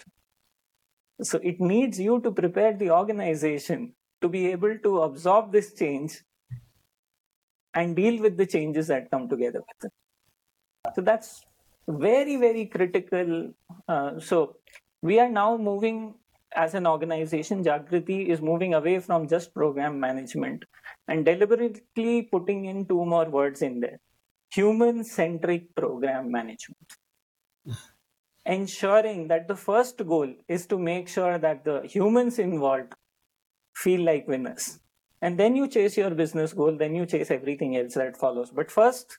[1.22, 6.20] So it needs you to prepare the organization to be able to absorb this change
[7.74, 10.94] and deal with the changes that come together with it.
[10.94, 11.44] So that's
[11.86, 13.52] very very critical.
[13.88, 14.56] Uh, so
[15.02, 16.14] we are now moving
[16.54, 20.64] as an organization, Jagriti is moving away from just program management
[21.06, 24.00] and deliberately putting in two more words in there.
[24.50, 26.94] Human centric program management.
[28.48, 32.94] Ensuring that the first goal is to make sure that the humans involved
[33.74, 34.80] feel like winners.
[35.22, 38.50] And then you chase your business goal, then you chase everything else that follows.
[38.50, 39.18] But first,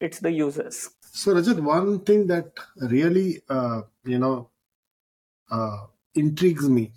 [0.00, 0.90] it's the users.
[1.02, 4.50] So, Rajat, one thing that really, uh, you know,
[5.50, 6.92] uh, intrigues me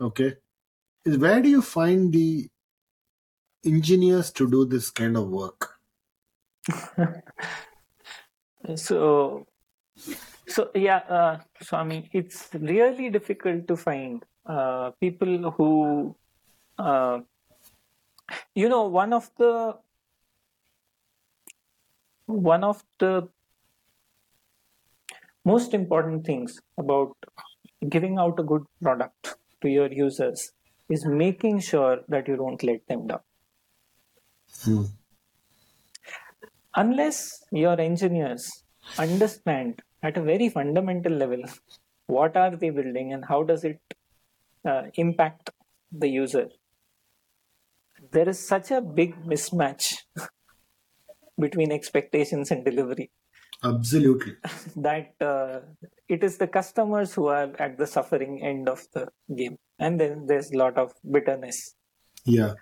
[0.00, 0.34] okay
[1.04, 2.48] is where do you find the
[3.64, 5.78] engineers to do this kind of work
[8.74, 9.46] so
[10.50, 15.70] so yeah uh, so i mean it's really difficult to find uh, people who
[16.78, 17.18] uh,
[18.54, 19.74] you know one of the
[22.26, 23.28] one of the
[25.44, 27.16] most important things about
[27.88, 30.52] giving out a good product to your users
[30.88, 33.20] is making sure that you don't let them down.
[34.64, 34.84] Hmm.
[36.74, 38.64] Unless your engineers
[38.98, 41.42] understand at a very fundamental level
[42.10, 43.80] what are they building and how does it
[44.64, 45.50] uh, impact
[45.92, 46.48] the user,
[48.12, 49.94] there is such a big mismatch
[51.38, 53.10] between expectations and delivery.
[53.62, 54.34] Absolutely.
[54.76, 55.60] That uh,
[56.08, 59.56] it is the customers who are at the suffering end of the game.
[59.78, 61.74] And then there's a lot of bitterness.
[62.24, 62.54] Yeah.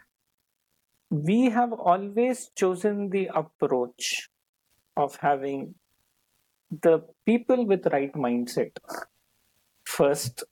[1.11, 4.29] We have always chosen the approach
[4.97, 5.75] of having
[6.71, 8.73] the people with right mindset
[9.85, 10.45] first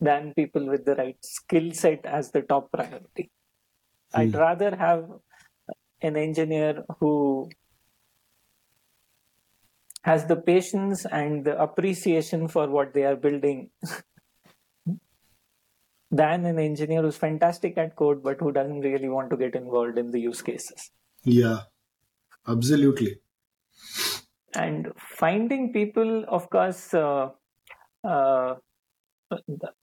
[0.00, 3.30] than people with the right skill set as the top priority
[4.12, 4.20] hmm.
[4.20, 5.04] i'd rather have
[6.00, 7.48] an engineer who
[10.02, 13.70] has the patience and the appreciation for what they are building
[16.10, 19.98] than an engineer who's fantastic at code but who doesn't really want to get involved
[19.98, 20.90] in the use cases.
[21.24, 21.60] Yeah,
[22.46, 23.20] absolutely.
[24.54, 27.30] And finding people, of course, uh,
[28.04, 28.54] uh,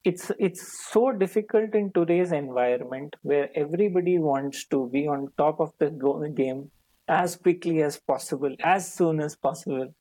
[0.04, 5.72] it's it's so difficult in today's environment where everybody wants to be on top of
[5.78, 5.92] the
[6.36, 6.72] game
[7.08, 9.94] as quickly as possible, as soon as possible.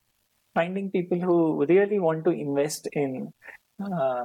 [0.55, 3.33] Finding people who really want to invest in
[3.85, 4.25] uh,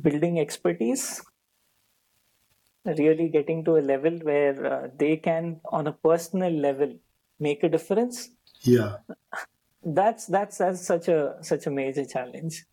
[0.00, 1.22] building expertise
[2.84, 6.92] really getting to a level where uh, they can on a personal level
[7.38, 8.30] make a difference
[8.62, 8.96] yeah.
[9.82, 12.64] That's that's, that's such a such a major challenge.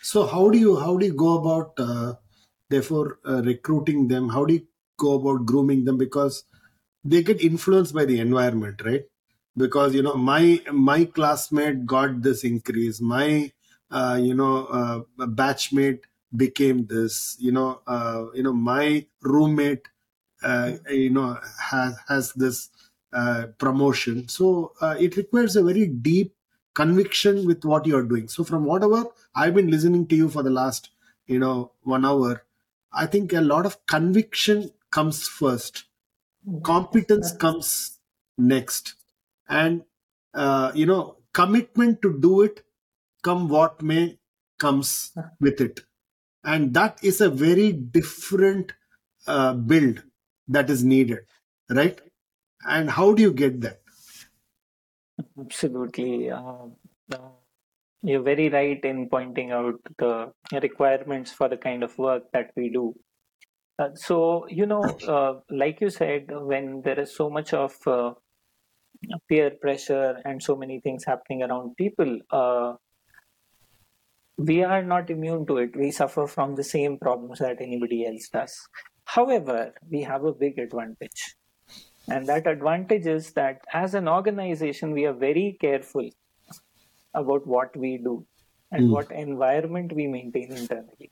[0.00, 2.14] So how do you how do you go about uh,
[2.70, 4.28] therefore uh, recruiting them?
[4.30, 4.66] How do you
[4.96, 5.98] go about grooming them?
[5.98, 6.44] Because
[7.04, 9.02] they get influenced by the environment right?
[9.56, 13.00] Because you know my my classmate got this increase.
[13.00, 13.52] My
[13.90, 16.00] uh, you know uh, batchmate
[16.34, 17.36] became this.
[17.38, 19.86] You know uh, you know my roommate
[20.42, 22.70] uh, you know has has this
[23.14, 24.28] uh, promotion.
[24.28, 26.34] So uh, it requires a very deep
[26.74, 28.28] conviction with what you are doing.
[28.28, 29.04] So from whatever
[29.36, 30.90] i've been listening to you for the last
[31.26, 32.44] you know one hour.
[32.92, 35.84] I think a lot of conviction comes first.
[36.62, 37.98] Competence comes
[38.36, 38.94] next.
[39.48, 39.84] And
[40.34, 42.64] uh, you know commitment to do it
[43.22, 44.18] come what may
[44.58, 45.80] comes with it.
[46.44, 48.72] And that is a very different
[49.26, 50.02] uh, build
[50.48, 51.20] that is needed
[51.70, 51.98] right
[52.66, 53.80] and how do you get that
[55.38, 56.30] Absolutely.
[56.30, 56.66] Uh,
[57.12, 57.18] uh,
[58.02, 62.68] you're very right in pointing out the requirements for the kind of work that we
[62.68, 62.94] do.
[63.78, 68.12] Uh, so, you know, uh, like you said, when there is so much of uh,
[69.28, 72.74] peer pressure and so many things happening around people, uh,
[74.36, 75.76] we are not immune to it.
[75.76, 78.54] We suffer from the same problems that anybody else does.
[79.04, 81.36] However, we have a big advantage.
[82.08, 86.08] And that advantage is that as an organization, we are very careful
[87.14, 88.26] about what we do
[88.70, 88.92] and Mm.
[88.94, 91.10] what environment we maintain internally.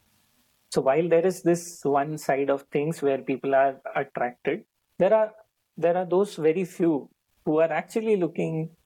[0.71, 4.65] So while there is this one side of things where people are attracted,
[4.99, 5.33] there are
[5.77, 7.11] there are those very few
[7.45, 8.77] who are actually looking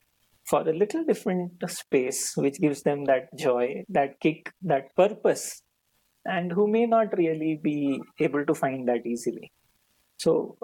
[0.45, 5.63] for a little different space which gives them that joy, that kick, that purpose,
[6.25, 9.51] and who may not really be able to find that easily.
[10.17, 10.57] So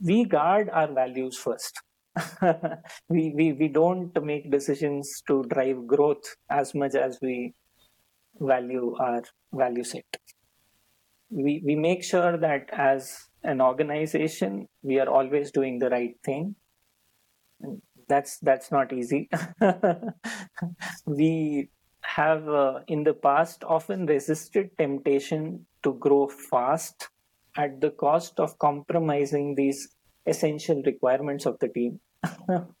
[0.00, 1.80] we guard our values first.
[3.08, 7.54] we, we we don't make decisions to drive growth as much as we
[8.40, 9.22] value our
[9.52, 10.06] value set.
[11.30, 16.54] We we make sure that as an organization we are always doing the right thing.
[18.08, 19.28] That's that's not easy.
[21.06, 21.68] we
[22.02, 27.08] have uh, in the past often resisted temptation to grow fast
[27.56, 29.88] at the cost of compromising these
[30.26, 32.00] essential requirements of the team.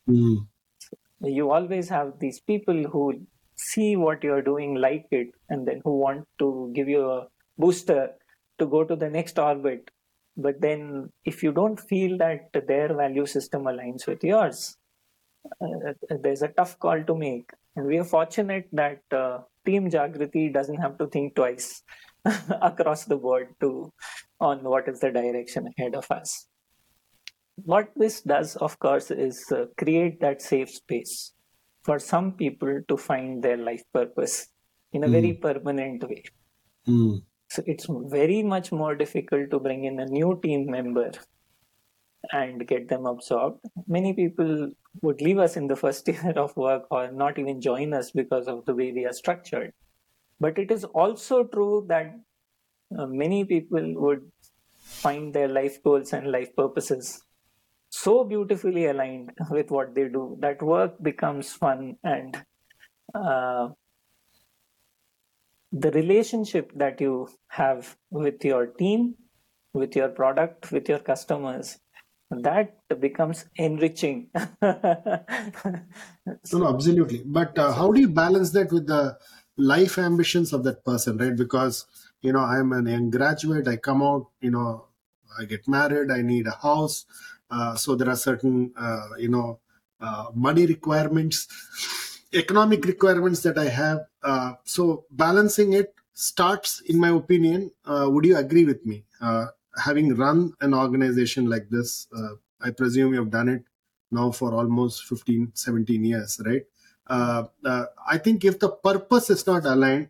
[0.08, 0.46] Mm.
[1.20, 3.26] you always have these people who
[3.56, 8.10] see what you're doing, like it, and then who want to give you a booster
[8.58, 9.90] to go to the next orbit.
[10.36, 14.76] But then, if you don't feel that their value system aligns with yours,
[15.60, 15.92] uh,
[16.22, 17.50] there's a tough call to make.
[17.76, 21.82] And we are fortunate that uh, Team Jagriti doesn't have to think twice
[22.62, 23.92] across the board to
[24.40, 26.46] on what is the direction ahead of us.
[27.56, 31.32] What this does, of course, is uh, create that safe space
[31.84, 34.48] for some people to find their life purpose
[34.92, 36.24] in a very permanent way.
[36.88, 37.22] Mm.
[37.50, 41.12] So it's very much more difficult to bring in a new team member
[42.32, 43.60] and get them absorbed.
[43.86, 44.70] Many people
[45.02, 48.48] would leave us in the first year of work or not even join us because
[48.48, 49.72] of the way we are structured.
[50.40, 52.14] But it is also true that
[52.98, 54.30] uh, many people would
[54.78, 57.22] find their life goals and life purposes
[57.90, 62.44] so beautifully aligned with what they do that work becomes fun and
[63.14, 63.68] uh,
[65.72, 69.14] the relationship that you have with your team
[69.72, 71.78] with your product with your customers
[72.30, 74.30] that becomes enriching
[76.52, 77.22] No, no, absolutely.
[77.24, 79.18] But uh, how do you balance that with the
[79.56, 81.36] life ambitions of that person, right?
[81.36, 81.86] Because,
[82.20, 84.86] you know, I'm an young graduate, I come out, you know,
[85.38, 87.06] I get married, I need a house.
[87.50, 89.60] Uh, so there are certain, uh, you know,
[90.00, 91.48] uh, money requirements,
[92.32, 94.00] economic requirements that I have.
[94.22, 99.04] Uh, so balancing it starts, in my opinion, uh, would you agree with me?
[99.20, 99.46] Uh,
[99.82, 102.06] having run an organization like this,
[102.60, 103.64] I presume you've done it
[104.10, 106.62] now for almost 15 17 years right
[107.10, 110.08] i think if the purpose is not aligned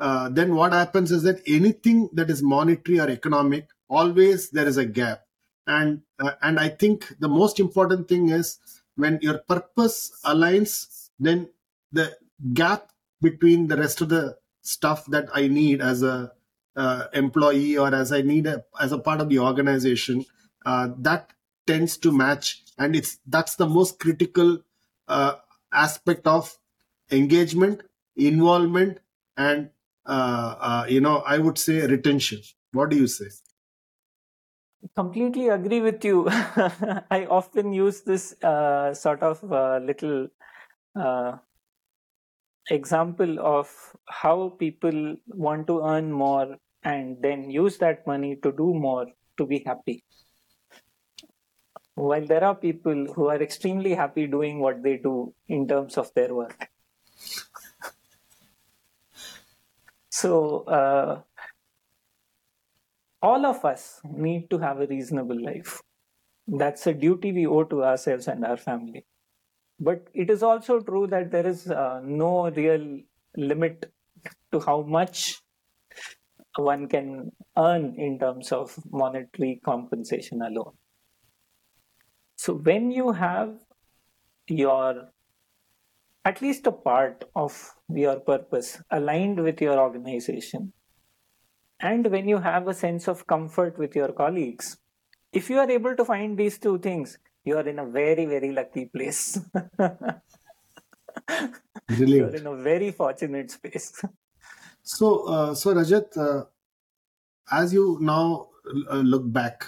[0.00, 4.76] uh, then what happens is that anything that is monetary or economic always there is
[4.76, 5.24] a gap.
[5.66, 8.58] And uh, and i think the most important thing is
[8.96, 11.50] when your purpose aligns then
[11.92, 12.16] the
[12.54, 12.90] gap
[13.20, 16.32] between the rest of the stuff that i need as a
[16.76, 20.24] uh, employee or as i need a, as a part of the organization
[20.64, 21.32] uh, that
[21.68, 22.62] tends to match.
[22.78, 24.58] And it's that's the most critical
[25.06, 25.34] uh,
[25.84, 26.58] aspect of
[27.10, 27.82] engagement
[28.16, 28.98] involvement
[29.36, 29.70] and
[30.06, 32.40] uh, uh, you know i would say retention.
[32.72, 33.28] What do you say?
[34.94, 36.26] Completely agree with you.
[36.30, 40.28] I often use this uh, sort of uh, little
[40.94, 41.38] uh,
[42.70, 48.74] example of how people want to earn more and then use that money to do
[48.74, 49.06] more
[49.36, 50.04] to be happy
[51.98, 56.12] while there are people who are extremely happy doing what they do in terms of
[56.14, 56.68] their work.
[60.10, 61.22] So, uh,
[63.20, 65.80] all of us need to have a reasonable life.
[66.46, 69.04] That's a duty we owe to ourselves and our family.
[69.80, 73.00] But it is also true that there is uh, no real
[73.36, 73.92] limit
[74.52, 75.40] to how much
[76.56, 80.74] one can earn in terms of monetary compensation alone.
[82.38, 83.58] So when you have
[84.46, 85.10] your
[86.24, 90.72] at least a part of your purpose aligned with your organization,
[91.80, 94.76] and when you have a sense of comfort with your colleagues,
[95.32, 98.52] if you are able to find these two things, you are in a very, very
[98.52, 99.40] lucky place.
[101.88, 104.04] You're in a very fortunate space.
[104.82, 106.44] So, uh, so Rajat, uh,
[107.50, 108.48] as you now
[108.90, 109.66] uh, look back,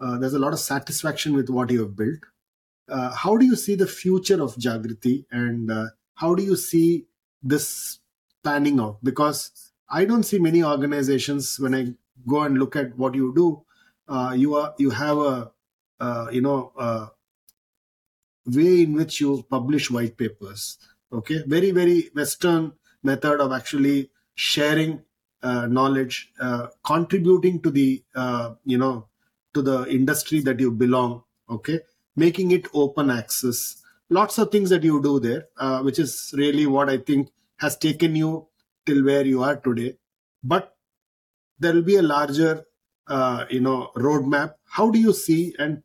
[0.00, 2.20] uh, there's a lot of satisfaction with what you have built.
[2.88, 7.06] Uh, how do you see the future of Jagriti, and uh, how do you see
[7.42, 8.00] this
[8.42, 8.98] panning out?
[9.02, 11.94] Because I don't see many organizations when I
[12.26, 13.64] go and look at what you do.
[14.36, 15.52] you are you have a
[16.32, 17.12] you know
[18.46, 20.78] way in which you publish white papers.
[21.12, 22.72] Okay, very very Western
[23.02, 25.02] method of actually sharing
[25.42, 29.06] uh, knowledge, uh, contributing to the uh, you know
[29.54, 31.22] to the industry that you belong.
[31.48, 31.80] Okay,
[32.16, 33.82] making it open access.
[34.08, 37.28] Lots of things that you do there, uh, which is really what I think
[37.58, 38.46] has taken you
[38.86, 39.96] till where you are today.
[40.42, 40.74] But
[41.58, 42.64] there will be a larger
[43.06, 44.54] uh, you know roadmap.
[44.64, 45.82] How do you see and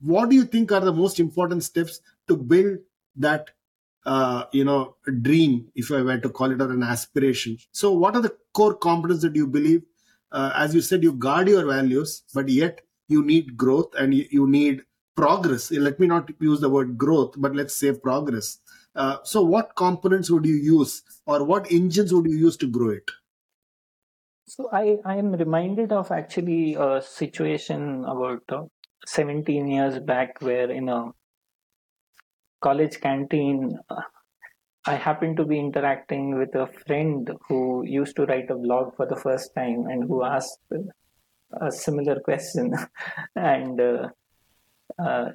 [0.00, 2.78] what do you think are the most important steps to build
[3.16, 3.50] that
[4.06, 8.14] uh, you know dream if i were to call it or an aspiration so what
[8.14, 9.82] are the core components that you believe
[10.32, 14.46] uh, as you said you guard your values but yet you need growth and you,
[14.46, 14.82] need
[15.16, 15.70] progress.
[15.70, 18.58] Let me not use the word growth but let's say progress.
[18.94, 22.90] Uh, so what components would you use or what engines would you use to grow
[22.90, 23.10] it?
[24.46, 28.62] So i i am reminded of actually a situation about uh,
[29.06, 31.12] 17 years back where in a
[32.60, 34.02] college canteen, uh,
[34.86, 39.06] I happened to be interacting with a friend who used to write a blog for
[39.06, 40.60] the first time and who asked
[41.52, 42.74] a similar question.
[43.36, 44.08] and uh,
[44.98, 45.30] uh,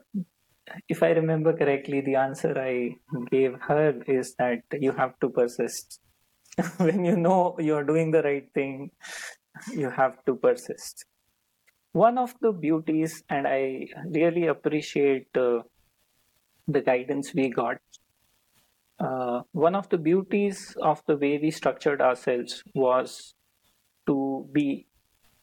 [0.87, 2.95] if I remember correctly, the answer I
[3.31, 5.99] gave her is that you have to persist.
[6.77, 8.91] when you know you're doing the right thing,
[9.71, 11.05] you have to persist.
[11.91, 15.61] One of the beauties, and I really appreciate uh,
[16.67, 17.77] the guidance we got.
[18.99, 23.35] Uh, one of the beauties of the way we structured ourselves was
[24.07, 24.87] to be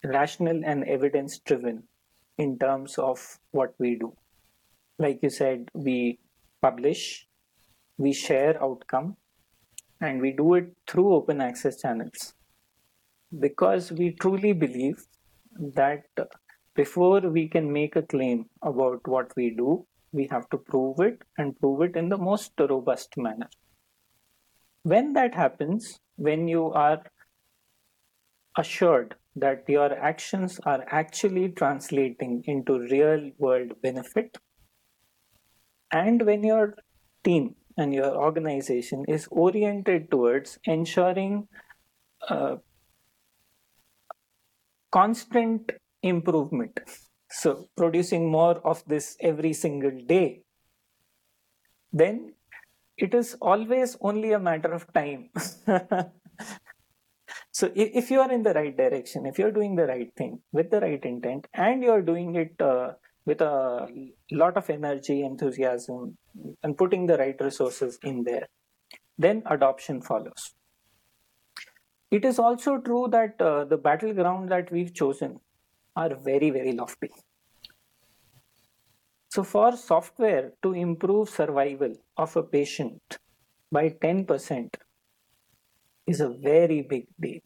[0.05, 1.85] rational and evidence driven
[2.39, 4.15] in terms of what we do.
[4.99, 6.19] Like you said, we
[6.63, 7.27] publish,
[7.99, 9.17] we share outcome,
[10.01, 12.35] and we do it through open access channels
[13.39, 15.05] because we truly believe
[15.75, 16.05] that
[16.75, 21.23] before we can make a claim about what we do, we have to prove it
[21.39, 23.49] and prove it in the most robust manner.
[24.83, 27.03] When that happens, when you are
[28.57, 34.39] assured that your actions are actually translating into real world benefit,
[35.93, 36.75] and when your
[37.25, 41.49] team and your organization is oriented towards ensuring
[42.29, 42.57] uh,
[44.91, 46.81] constant improvement
[47.31, 50.43] so producing more of this every single day
[51.93, 52.33] then
[52.97, 55.31] it is always only a matter of time
[57.61, 60.71] so if you are in the right direction if you're doing the right thing with
[60.75, 62.91] the right intent and you're doing it uh,
[63.27, 63.89] with a
[64.43, 66.17] lot of energy enthusiasm
[66.63, 68.47] and putting the right resources in there
[69.27, 70.55] then adoption follows
[72.11, 75.39] it is also true that uh, the battleground that we've chosen
[75.95, 77.11] are very, very lofty.
[79.29, 83.19] So, for software to improve survival of a patient
[83.71, 84.75] by 10%
[86.09, 87.41] is a very big deal.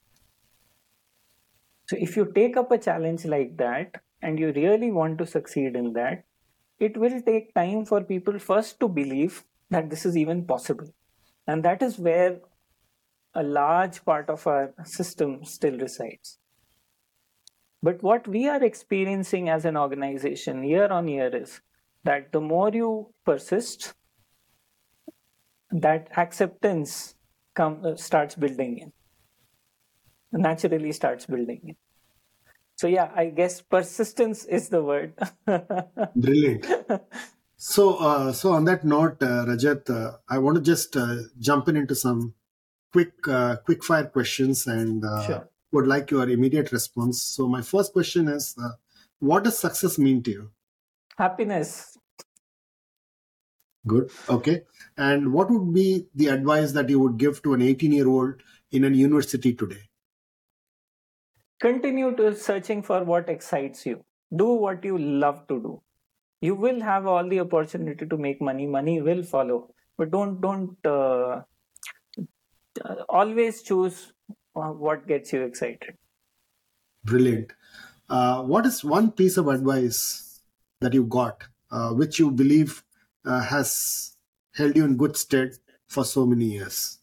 [1.87, 5.77] So, if you take up a challenge like that and you really want to succeed
[5.77, 6.25] in that,
[6.79, 10.89] it will take time for people first to believe that this is even possible.
[11.47, 12.41] And that is where
[13.35, 16.39] a large part of our system still resides.
[17.83, 21.61] But what we are experiencing as an organization year on year is
[22.05, 23.95] that the more you persist,
[25.71, 27.15] that acceptance
[27.55, 28.93] come, uh, starts building in,
[30.35, 31.77] naturally starts building in.
[32.77, 35.13] so yeah i guess persistence is the word
[36.17, 36.67] Brilliant.
[37.57, 41.67] So, uh, so on that note, uh, Rajat, uh, I want to just uh, jump
[41.67, 42.35] in into some
[42.93, 47.21] quick, uh, quick fire questions, and uh, sure would like your immediate response.
[47.21, 48.71] So, my first question is, uh,
[49.19, 50.51] what does success mean to you?
[51.19, 51.97] happiness
[53.87, 54.11] Good.
[54.31, 54.63] Okay.
[54.97, 58.37] And what would be the advice that you would give to an 18-year-old
[58.73, 59.83] in an university today?
[61.61, 64.05] Continue to searching for what excites you.
[64.37, 65.83] Do what you love to do.
[66.41, 68.67] You will have all the opportunity to make money.
[68.67, 69.71] Money will follow.
[69.97, 71.43] But don't don't uh,
[72.85, 74.13] uh, always choose
[74.57, 75.97] uh, what gets you excited.
[77.05, 77.53] Brilliant.
[78.09, 80.41] Uh, what is one piece of advice
[80.81, 82.83] that you got, uh, which you believe
[83.25, 84.17] uh, has
[84.55, 85.53] held you in good stead
[85.87, 86.99] for so many years?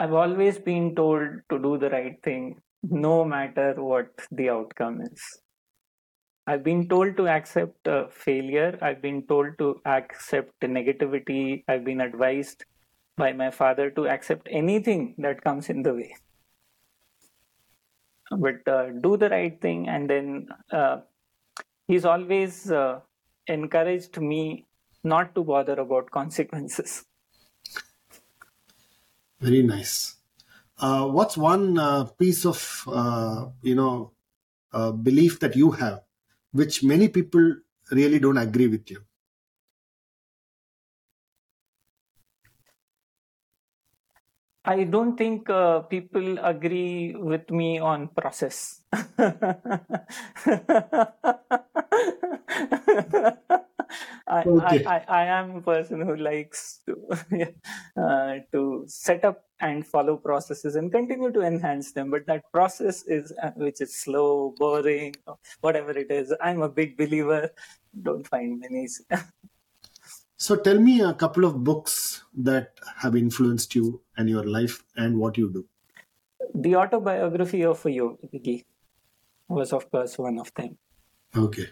[0.00, 2.44] I've always been told to do the right thing
[2.82, 5.40] no matter what the outcome is.
[6.46, 8.78] I've been told to accept uh, failure.
[8.82, 11.62] I've been told to accept negativity.
[11.68, 12.64] I've been advised
[13.16, 16.14] by my father to accept anything that comes in the way.
[18.30, 21.00] But uh, do the right thing and then uh,
[21.86, 23.00] he's always uh,
[23.46, 24.66] encouraged me
[25.04, 27.04] not to bother about consequences
[29.40, 30.16] Very nice.
[30.78, 34.12] Uh, what's one uh, piece of uh, you know
[34.72, 36.04] uh, belief that you have,
[36.52, 37.56] which many people
[37.90, 39.04] really don't agree with you?
[44.64, 48.82] I don't think uh, people agree with me on process.
[54.26, 54.84] I, Okay.
[54.84, 56.96] I, I, I am a person who likes to
[57.96, 62.10] uh, to set up and follow processes and continue to enhance them.
[62.10, 65.14] But that process is uh, which is slow, boring,
[65.60, 66.34] whatever it is.
[66.40, 67.50] I'm a big believer.
[68.02, 68.88] Don't find many.
[70.36, 75.18] So tell me a couple of books that have influenced you and your life and
[75.18, 75.68] what you do.
[76.54, 78.66] the autobiography of a yogi
[79.48, 80.78] was, of course, one of them.
[81.36, 81.66] Okay.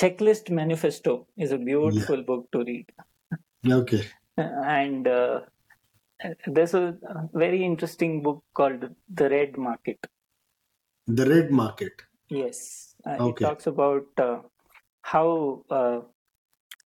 [0.00, 2.86] Checklist Manifesto is a beautiful book to read.
[3.68, 4.06] Okay.
[4.36, 5.40] And uh,
[6.46, 6.96] there's a
[7.34, 10.06] very interesting book called The Red Market.
[11.06, 11.92] The Red Market.
[12.30, 13.44] Yes, uh, Okay.
[13.44, 14.38] it talks about uh,
[15.02, 16.00] how uh,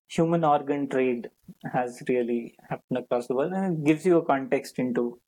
[0.08, 1.30] human organ trade
[1.74, 5.20] has really happened across the world and it gives you a context into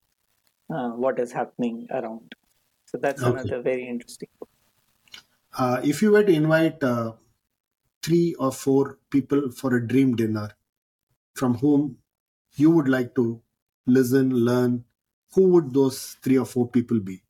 [0.74, 2.34] uh, what is happening around.
[2.86, 3.30] So that's Okay.
[3.32, 4.48] another very interesting book.
[5.58, 7.12] Uh, if you were to invite uh,
[8.04, 10.48] three or four people for a dream dinner
[11.34, 11.98] from whom
[12.56, 13.42] you would like to
[13.86, 14.84] listen, learn,
[15.34, 17.22] who would those three or four people be?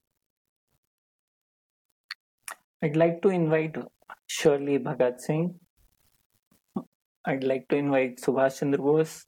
[2.82, 3.74] I'd like to invite
[4.30, 5.59] Shaheed Bhagat Singh.
[7.26, 9.26] I'd like to invite Subhash Chandra Bose.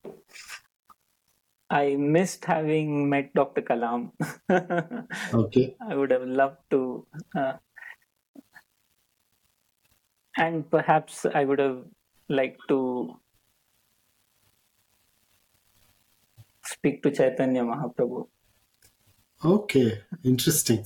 [1.70, 3.62] I missed having met Dr.
[3.62, 4.12] Kalam.
[5.32, 5.76] Okay.
[5.80, 7.06] I would have loved to,
[7.36, 7.54] uh,
[10.36, 11.84] and perhaps I would have
[12.28, 13.16] liked to
[16.64, 18.26] speak to Chaitanya Mahaprabhu.
[19.44, 20.02] Okay.
[20.24, 20.84] Interesting.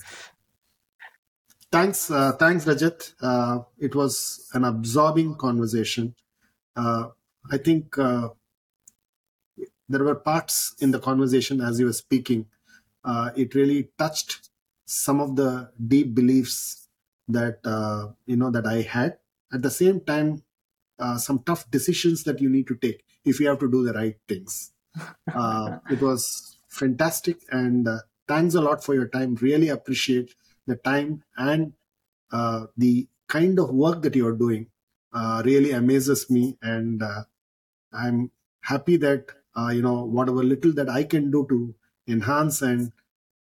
[1.73, 3.15] Thanks, uh, thanks, Rajat.
[3.21, 6.15] Uh, it was an absorbing conversation.
[6.75, 7.09] Uh,
[7.51, 8.31] I think uh,
[9.89, 12.47] there were parts in the conversation as you were speaking.
[13.05, 14.51] Uh, it really touched
[14.85, 16.89] some of the deep beliefs
[17.29, 19.19] that uh, you know that I had.
[19.53, 20.43] At the same time,
[20.99, 23.93] uh, some tough decisions that you need to take if you have to do the
[23.93, 24.73] right things.
[25.33, 29.37] Uh, it was fantastic, and uh, thanks a lot for your time.
[29.37, 30.35] Really appreciate
[30.67, 31.75] the time and
[32.33, 34.69] uh, the kind of work that you are doing.
[35.13, 37.23] Uh, really amazes me, and uh,
[37.93, 38.31] I'm
[38.63, 41.75] happy that uh, you know whatever little that I can do to
[42.09, 42.93] enhance and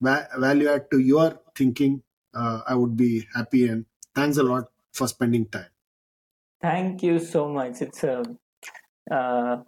[0.02, 2.04] va- value add to your thinking.
[2.34, 5.70] Uh, I would be happy, and thanks a lot for spending time.
[6.62, 7.82] Thank you so much.
[7.82, 8.24] It's a,
[9.12, 9.64] uh,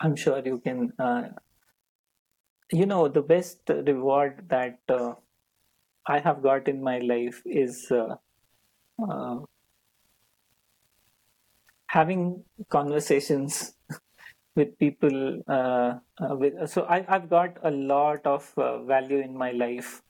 [0.00, 1.28] I'm sure you can, uh,
[2.72, 5.14] you know, the best reward that uh,
[6.06, 8.16] I have got in my life is uh,
[9.02, 9.40] uh,
[11.86, 13.74] having conversations
[14.56, 15.42] with people.
[15.48, 20.02] Uh, uh, with, so I, I've got a lot of uh, value in my life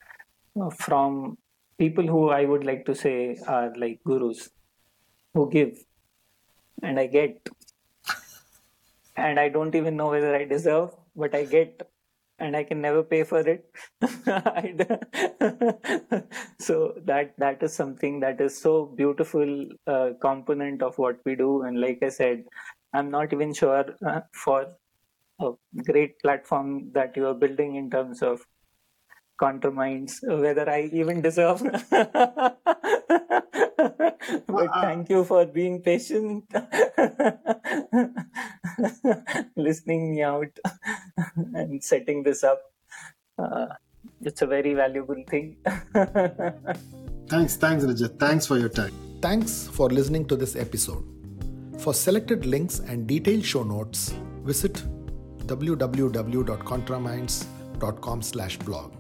[0.60, 1.38] uh, from
[1.78, 4.50] people who I would like to say are like gurus
[5.34, 5.78] who give
[6.82, 7.48] and I get
[9.16, 11.82] and I don't even know whether I deserve but I get
[12.38, 13.68] and I can never pay for it.
[16.60, 21.62] so that that is something that is so beautiful uh, component of what we do.
[21.62, 22.44] And like I said,
[22.92, 24.66] I'm not even sure uh, for
[25.40, 25.50] a
[25.84, 28.46] great platform that you are building in terms of
[29.40, 31.62] Contraminds, whether I even deserve.
[34.46, 36.44] but thank you for being patient,
[39.56, 40.58] listening me out,
[41.54, 42.60] and setting this up.
[43.38, 43.68] Uh,
[44.22, 45.56] it's a very valuable thing.
[47.28, 48.18] thanks, thanks, Rajat.
[48.18, 48.92] Thanks for your time.
[49.22, 51.04] Thanks for listening to this episode.
[51.78, 54.12] For selected links and detailed show notes,
[54.42, 54.82] visit
[55.46, 58.97] www.contraminds.com slash blog.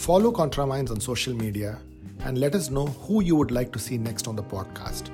[0.00, 1.78] Follow Contraminds on social media
[2.20, 5.10] and let us know who you would like to see next on the podcast.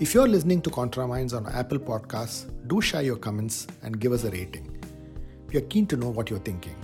[0.00, 4.24] If you're listening to Contraminds on Apple Podcasts, do share your comments and give us
[4.24, 4.84] a rating.
[5.48, 6.76] We are keen to know what you're thinking.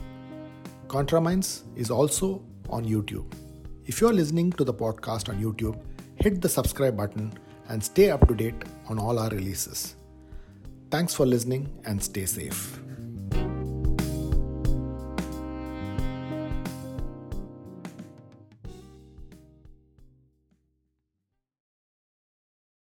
[0.86, 3.30] Contraminds is also on YouTube.
[3.84, 5.78] If you're listening to the podcast on YouTube,
[6.16, 7.30] hit the subscribe button
[7.68, 9.96] and stay up to date on all our releases.
[10.90, 12.81] Thanks for listening and stay safe.